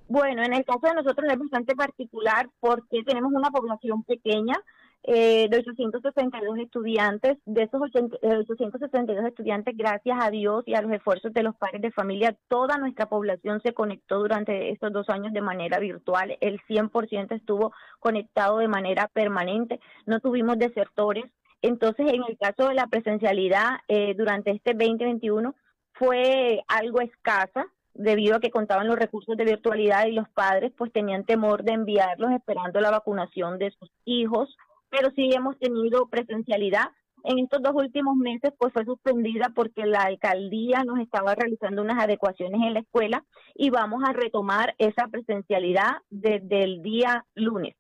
Bueno, 0.07 0.45
en 0.45 0.53
el 0.53 0.65
caso 0.65 0.87
de 0.87 0.95
nosotros 0.95 1.33
es 1.33 1.39
bastante 1.39 1.75
particular 1.75 2.49
porque 2.61 3.03
tenemos 3.05 3.33
una 3.33 3.51
población 3.51 4.05
pequeña 4.05 4.55
eh, 5.05 5.49
de 5.49 5.59
862 5.59 6.59
estudiantes. 6.59 7.39
De 7.45 7.65
esos 7.65 7.81
862 7.83 9.25
eh, 9.25 9.29
estudiantes, 9.29 9.77
gracias 9.77 10.19
a 10.21 10.31
Dios 10.31 10.65
y 10.67 10.75
a 10.75 10.83
los 10.83 10.93
esfuerzos 10.93 11.33
de 11.33 11.43
los 11.43 11.57
padres 11.57 11.83
de 11.83 11.91
familia, 11.91 12.37
toda 12.49 12.79
nuestra 12.79 13.07
población 13.07 13.61
se 13.63 13.75
conectó 13.75 14.19
durante 14.19 14.71
estos 14.71 14.93
dos 14.93 15.09
años 15.09 15.33
de 15.33 15.41
manera 15.41 15.79
virtual. 15.79 16.37
El 16.41 16.61
100% 16.69 17.35
estuvo 17.35 17.73
conectado 17.99 18.59
de 18.59 18.69
manera 18.69 19.09
permanente. 19.09 19.81
No 20.07 20.21
tuvimos 20.21 20.59
desertores. 20.59 21.25
Entonces, 21.63 22.13
en 22.13 22.23
el 22.29 22.37
caso 22.39 22.69
de 22.69 22.75
la 22.75 22.87
presencialidad, 22.87 23.79
eh, 23.89 24.15
durante 24.17 24.51
este 24.51 24.73
2021 24.73 25.55
fue 25.95 26.63
algo 26.69 27.01
escasa 27.01 27.67
debido 27.95 28.37
a 28.37 28.41
que 28.41 28.51
contaban 28.51 28.87
los 28.87 28.99
recursos 28.99 29.37
de 29.37 29.45
virtualidad 29.45 30.07
y 30.07 30.13
los 30.13 30.29
padres 30.31 30.73
pues 30.77 30.93
tenían 30.93 31.25
temor 31.25 31.63
de 31.63 31.73
enviarlos 31.73 32.33
esperando 32.33 32.81
la 32.81 32.91
vacunación 32.91 33.59
de 33.59 33.71
sus 33.73 33.91
hijos, 34.05 34.57
pero 34.93 35.11
sí 35.17 35.31
hemos 35.33 35.59
tenido 35.59 36.07
presencialidad. 36.09 36.85
En 37.25 37.39
estos 37.39 37.63
dos 37.63 37.73
últimos 37.75 38.15
meses 38.17 38.53
pues 38.59 38.73
fue 38.73 38.85
suspendida 38.85 39.51
porque 39.55 39.87
la 39.87 40.03
alcaldía 40.03 40.85
nos 40.85 40.99
estaba 40.99 41.35
realizando 41.35 41.81
unas 41.81 42.03
adecuaciones 42.03 42.61
en 42.63 42.75
la 42.75 42.81
escuela 42.81 43.25
y 43.55 43.71
vamos 43.71 44.03
a 44.05 44.13
retomar 44.13 44.75
esa 44.79 45.09
presencialidad 45.09 45.93
desde 46.11 46.65
el 46.65 46.83
día 46.83 47.25
lunes. 47.35 47.75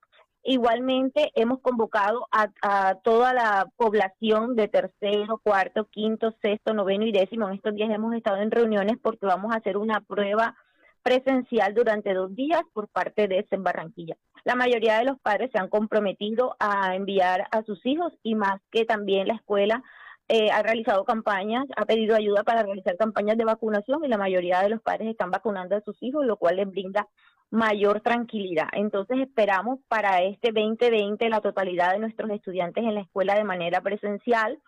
Igualmente 0.44 1.31
hemos 1.35 1.61
convocado 1.61 2.27
a, 2.33 2.94
toda 3.05 3.35
la 3.35 3.68
población 3.77 4.57
de 4.57 4.68
tercero, 4.68 5.38
cuarto, 5.42 5.87
quinto, 5.90 6.35
sexto, 6.40 6.72
noveno 6.72 7.05
y 7.05 7.12
décimo. 7.12 7.46
En 7.46 7.55
estos 7.55 7.75
días 7.75 7.90
hemos 7.90 8.14
estado 8.14 8.38
en 8.38 8.51
reuniones 8.51 8.96
porque 9.01 9.27
vamos 9.27 9.53
a 9.53 9.59
hacer 9.59 9.77
una 9.77 10.01
prueba 10.01 10.57
presencial 11.03 11.75
durante 11.75 12.14
dos 12.14 12.35
días 12.35 12.62
por 12.72 12.88
parte 12.88 13.29
de 13.29 13.46
en 13.51 13.62
Barranquilla. 13.62 14.16
La 14.44 14.55
mayoría 14.57 14.98
de 14.98 15.05
los 15.05 15.18
padres 15.20 15.50
se 15.52 15.59
han 15.59 15.68
comprometido 15.68 16.57
a 16.59 16.94
enviar 16.96 17.46
a 17.52 17.62
sus 17.62 17.85
hijos 17.87 18.12
y 18.22 18.35
más 18.35 18.61
que 18.70 18.85
también 18.85 19.28
la 19.28 19.35
escuela 19.35 19.83
eh, 20.28 20.50
ha 20.50 20.62
realizado 20.62 21.05
campañas, 21.05 21.66
ha 21.76 21.85
pedido 21.85 22.16
ayuda 22.16 22.42
para 22.42 22.62
realizar 22.62 22.96
campañas 22.96 23.37
de 23.37 23.44
vacunación 23.44 24.05
y 24.05 24.09
la 24.09 24.18
mayoría 24.18 24.61
de 24.61 24.70
los 24.70 24.81
padres 24.81 25.09
están 25.09 25.31
vacunando 25.31 25.76
a 25.76 25.83
sus 25.83 26.00
hijos, 26.02 26.24
lo 26.24 26.37
cual 26.37 26.57
les 26.57 26.68
brinda 26.68 27.09
mayor 27.50 28.00
tranquilidad. 28.00 28.68
Entonces 28.72 29.18
esperamos 29.20 29.78
para 29.88 30.22
este 30.22 30.52
2020 30.52 31.28
la 31.28 31.40
totalidad 31.40 31.92
de 31.92 31.98
nuestros 31.98 32.31
estudiantes 32.31 32.83
en 32.83 32.94
la 32.94 33.02
escuela 33.02 33.35
de 33.35 33.44
manera 33.44 33.83
presencial, 33.83 34.59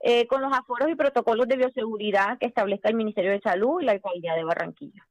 eh, 0.00 0.26
con 0.26 0.42
los 0.42 0.52
aforos 0.52 0.90
y 0.90 0.96
protocolos 0.96 1.46
de 1.46 1.56
bioseguridad 1.56 2.38
que 2.38 2.46
establezca 2.46 2.88
el 2.88 2.96
Ministerio 2.96 3.30
de 3.30 3.40
Salud 3.40 3.80
y 3.80 3.84
la 3.84 3.92
Alcaldía 3.92 4.34
de 4.34 4.42
Barranquilla. 4.42 5.06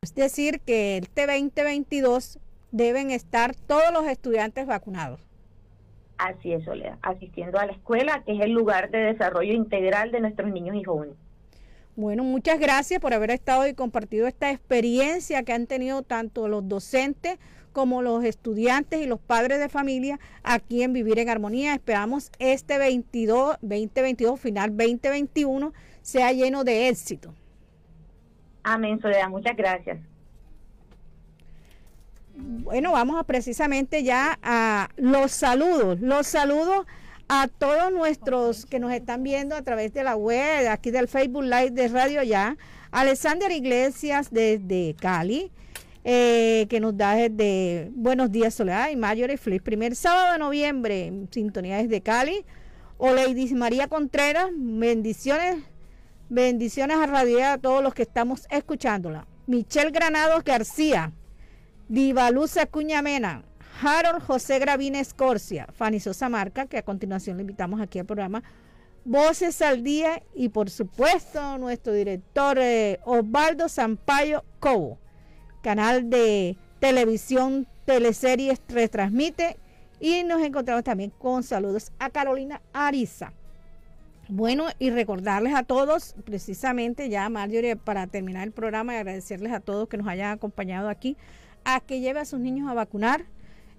Es 0.00 0.14
decir, 0.14 0.60
que 0.60 0.96
este 0.96 1.26
2022 1.26 2.38
deben 2.72 3.10
estar 3.10 3.54
todos 3.54 3.92
los 3.92 4.06
estudiantes 4.06 4.66
vacunados. 4.66 5.20
Así 6.18 6.52
es, 6.52 6.64
Soledad, 6.64 6.98
asistiendo 7.02 7.58
a 7.58 7.66
la 7.66 7.72
escuela, 7.72 8.22
que 8.24 8.34
es 8.34 8.40
el 8.40 8.52
lugar 8.52 8.90
de 8.90 8.98
desarrollo 8.98 9.52
integral 9.52 10.10
de 10.10 10.20
nuestros 10.20 10.50
niños 10.50 10.76
y 10.76 10.84
jóvenes. 10.84 11.16
Bueno, 11.94 12.24
muchas 12.24 12.58
gracias 12.58 13.00
por 13.00 13.12
haber 13.12 13.30
estado 13.30 13.66
y 13.66 13.74
compartido 13.74 14.26
esta 14.26 14.50
experiencia 14.50 15.42
que 15.42 15.52
han 15.52 15.66
tenido 15.66 16.02
tanto 16.02 16.48
los 16.48 16.66
docentes 16.66 17.38
como 17.72 18.02
los 18.02 18.24
estudiantes 18.24 19.00
y 19.00 19.06
los 19.06 19.18
padres 19.18 19.58
de 19.58 19.68
familia 19.68 20.20
aquí 20.42 20.82
en 20.82 20.92
Vivir 20.92 21.18
en 21.18 21.28
Armonía. 21.28 21.74
Esperamos 21.74 22.30
este 22.38 22.78
22, 22.78 23.58
2022, 23.60 24.40
final 24.40 24.70
2021, 24.70 25.72
sea 26.02 26.32
lleno 26.32 26.64
de 26.64 26.88
éxito. 26.88 27.34
Amén, 28.62 29.00
Soledad, 29.00 29.28
muchas 29.28 29.56
gracias. 29.56 29.98
Bueno, 32.34 32.92
vamos 32.92 33.18
a 33.18 33.24
precisamente 33.24 34.02
ya 34.02 34.38
a 34.42 34.88
los 34.96 35.32
saludos. 35.32 36.00
Los 36.00 36.26
saludos 36.26 36.86
a 37.28 37.48
todos 37.48 37.92
nuestros 37.92 38.66
que 38.66 38.78
nos 38.78 38.92
están 38.92 39.22
viendo 39.22 39.54
a 39.54 39.62
través 39.62 39.92
de 39.92 40.04
la 40.04 40.16
web, 40.16 40.68
aquí 40.68 40.90
del 40.90 41.08
Facebook 41.08 41.44
Live 41.44 41.70
de 41.70 41.88
Radio 41.88 42.22
Ya, 42.22 42.56
Alexander 42.90 43.50
Iglesias 43.50 44.28
desde 44.30 44.94
Cali, 45.00 45.50
eh, 46.04 46.66
que 46.68 46.80
nos 46.80 46.96
da 46.96 47.14
desde 47.14 47.90
Buenos 47.94 48.30
Días 48.32 48.54
Soledad 48.54 48.90
y 48.90 48.96
Mayor 48.96 49.36
Flip, 49.38 49.62
primer 49.62 49.96
sábado 49.96 50.32
de 50.32 50.38
noviembre, 50.38 51.06
en 51.06 51.28
sintonía 51.30 51.78
desde 51.78 52.00
Cali. 52.00 52.44
O 53.04 53.12
Lady 53.12 53.52
María 53.54 53.88
Contreras, 53.88 54.50
bendiciones, 54.54 55.56
bendiciones 56.28 56.98
a 56.98 57.06
Radio 57.06 57.44
a 57.44 57.58
todos 57.58 57.82
los 57.82 57.94
que 57.94 58.02
estamos 58.02 58.46
escuchándola. 58.48 59.26
Michelle 59.46 59.90
Granados 59.90 60.44
García, 60.44 61.12
Divaluza 61.92 62.64
Cuñamena, 62.64 63.42
Harold 63.82 64.22
José 64.22 64.58
Gravina 64.58 64.98
Escorcia, 64.98 65.66
Fanny 65.74 66.00
Sosa 66.00 66.30
Marca, 66.30 66.64
que 66.64 66.78
a 66.78 66.82
continuación 66.82 67.36
le 67.36 67.42
invitamos 67.42 67.82
aquí 67.82 67.98
al 67.98 68.06
programa 68.06 68.42
Voces 69.04 69.60
al 69.60 69.82
Día 69.84 70.22
y 70.34 70.48
por 70.48 70.70
supuesto 70.70 71.58
nuestro 71.58 71.92
director 71.92 72.56
eh, 72.58 72.98
Osvaldo 73.04 73.68
Sampaio 73.68 74.42
Cobo, 74.58 74.96
canal 75.62 76.08
de 76.08 76.56
televisión, 76.80 77.66
teleseries, 77.84 78.62
retransmite 78.70 79.58
y 80.00 80.22
nos 80.22 80.40
encontramos 80.40 80.84
también 80.84 81.12
con 81.18 81.42
saludos 81.42 81.92
a 81.98 82.08
Carolina 82.08 82.62
Ariza. 82.72 83.34
Bueno, 84.30 84.68
y 84.78 84.88
recordarles 84.88 85.54
a 85.54 85.62
todos, 85.62 86.14
precisamente 86.24 87.10
ya 87.10 87.28
Marjorie, 87.28 87.76
para 87.76 88.06
terminar 88.06 88.44
el 88.44 88.52
programa 88.52 88.94
y 88.94 88.96
agradecerles 88.96 89.52
a 89.52 89.60
todos 89.60 89.90
que 89.90 89.98
nos 89.98 90.08
hayan 90.08 90.30
acompañado 90.30 90.88
aquí, 90.88 91.18
a 91.64 91.80
que 91.80 92.00
lleve 92.00 92.20
a 92.20 92.24
sus 92.24 92.40
niños 92.40 92.70
a 92.70 92.74
vacunar 92.74 93.24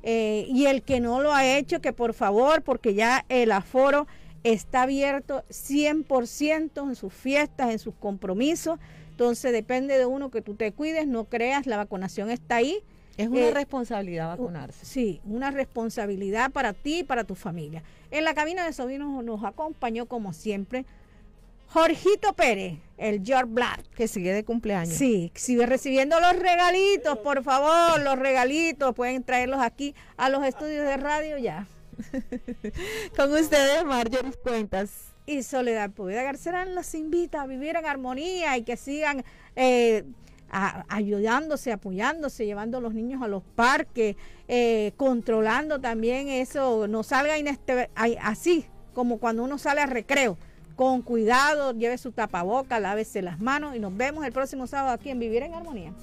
eh, 0.03 0.45
y 0.49 0.65
el 0.65 0.83
que 0.83 0.99
no 0.99 1.21
lo 1.21 1.33
ha 1.33 1.45
hecho, 1.45 1.81
que 1.81 1.93
por 1.93 2.13
favor, 2.13 2.61
porque 2.61 2.93
ya 2.93 3.25
el 3.29 3.51
aforo 3.51 4.05
está 4.43 4.81
abierto 4.83 5.43
100% 5.49 6.87
en 6.87 6.95
sus 6.95 7.13
fiestas, 7.13 7.71
en 7.71 7.79
sus 7.79 7.95
compromisos. 7.95 8.79
Entonces 9.11 9.53
depende 9.53 9.97
de 9.97 10.05
uno 10.05 10.29
que 10.29 10.41
tú 10.41 10.55
te 10.55 10.71
cuides, 10.73 11.07
no 11.07 11.25
creas, 11.25 11.65
la 11.67 11.77
vacunación 11.77 12.29
está 12.29 12.57
ahí. 12.57 12.83
Es 13.15 13.27
una 13.27 13.47
eh, 13.47 13.51
responsabilidad 13.51 14.27
vacunarse. 14.29 14.85
Sí, 14.85 15.21
una 15.23 15.51
responsabilidad 15.51 16.51
para 16.51 16.73
ti 16.73 16.99
y 16.99 17.03
para 17.03 17.23
tu 17.23 17.35
familia. 17.35 17.83
En 18.11 18.23
la 18.23 18.33
cabina 18.33 18.65
de 18.65 18.73
sobrinos 18.73 19.23
nos 19.23 19.43
acompañó 19.43 20.07
como 20.07 20.33
siempre 20.33 20.85
Jorgito 21.73 22.33
Pérez, 22.33 22.77
el 22.99 23.23
George 23.25 23.47
Black. 23.47 23.81
Que 23.95 24.07
sigue 24.07 24.31
de 24.31 24.45
cumpleaños. 24.45 24.93
Sí, 24.93 25.31
sigue 25.33 25.65
recibiendo 25.65 26.19
los 26.19 26.37
regalitos, 26.37 27.17
por 27.17 27.43
favor, 27.43 27.99
los 27.99 28.19
regalitos. 28.19 28.93
Pueden 28.93 29.23
traerlos 29.23 29.59
aquí 29.59 29.95
a 30.15 30.29
los 30.29 30.45
estudios 30.45 30.85
de 30.85 30.97
radio 30.97 31.39
ya. 31.39 31.65
Con 33.17 33.33
ustedes, 33.33 33.83
Marjorie 33.85 34.33
Cuentas. 34.43 35.13
Y 35.25 35.41
Soledad 35.41 35.89
Poveda 35.89 36.21
Garcerán 36.21 36.75
los 36.75 36.93
invita 36.93 37.41
a 37.41 37.47
vivir 37.47 37.75
en 37.75 37.87
armonía 37.87 38.55
y 38.55 38.63
que 38.63 38.77
sigan 38.77 39.25
eh, 39.55 40.03
ayudándose, 40.51 41.71
apoyándose, 41.71 42.45
llevando 42.45 42.77
a 42.77 42.81
los 42.81 42.93
niños 42.93 43.23
a 43.23 43.27
los 43.27 43.41
parques, 43.55 44.15
eh, 44.47 44.91
controlando 44.95 45.81
también 45.81 46.27
eso, 46.27 46.87
no 46.87 47.01
salga 47.01 47.33
así 48.21 48.67
como 48.93 49.17
cuando 49.17 49.43
uno 49.43 49.57
sale 49.57 49.81
a 49.81 49.87
recreo 49.87 50.37
con 50.75 51.01
cuidado, 51.01 51.71
lleve 51.73 51.97
su 51.97 52.11
tapaboca, 52.11 52.79
lávese 52.79 53.21
las 53.21 53.39
manos 53.39 53.75
y 53.75 53.79
nos 53.79 53.95
vemos 53.95 54.25
el 54.25 54.31
próximo 54.31 54.67
sábado 54.67 54.93
aquí 54.93 55.09
en 55.09 55.19
Vivir 55.19 55.43
en 55.43 55.53
Armonía. 55.53 55.93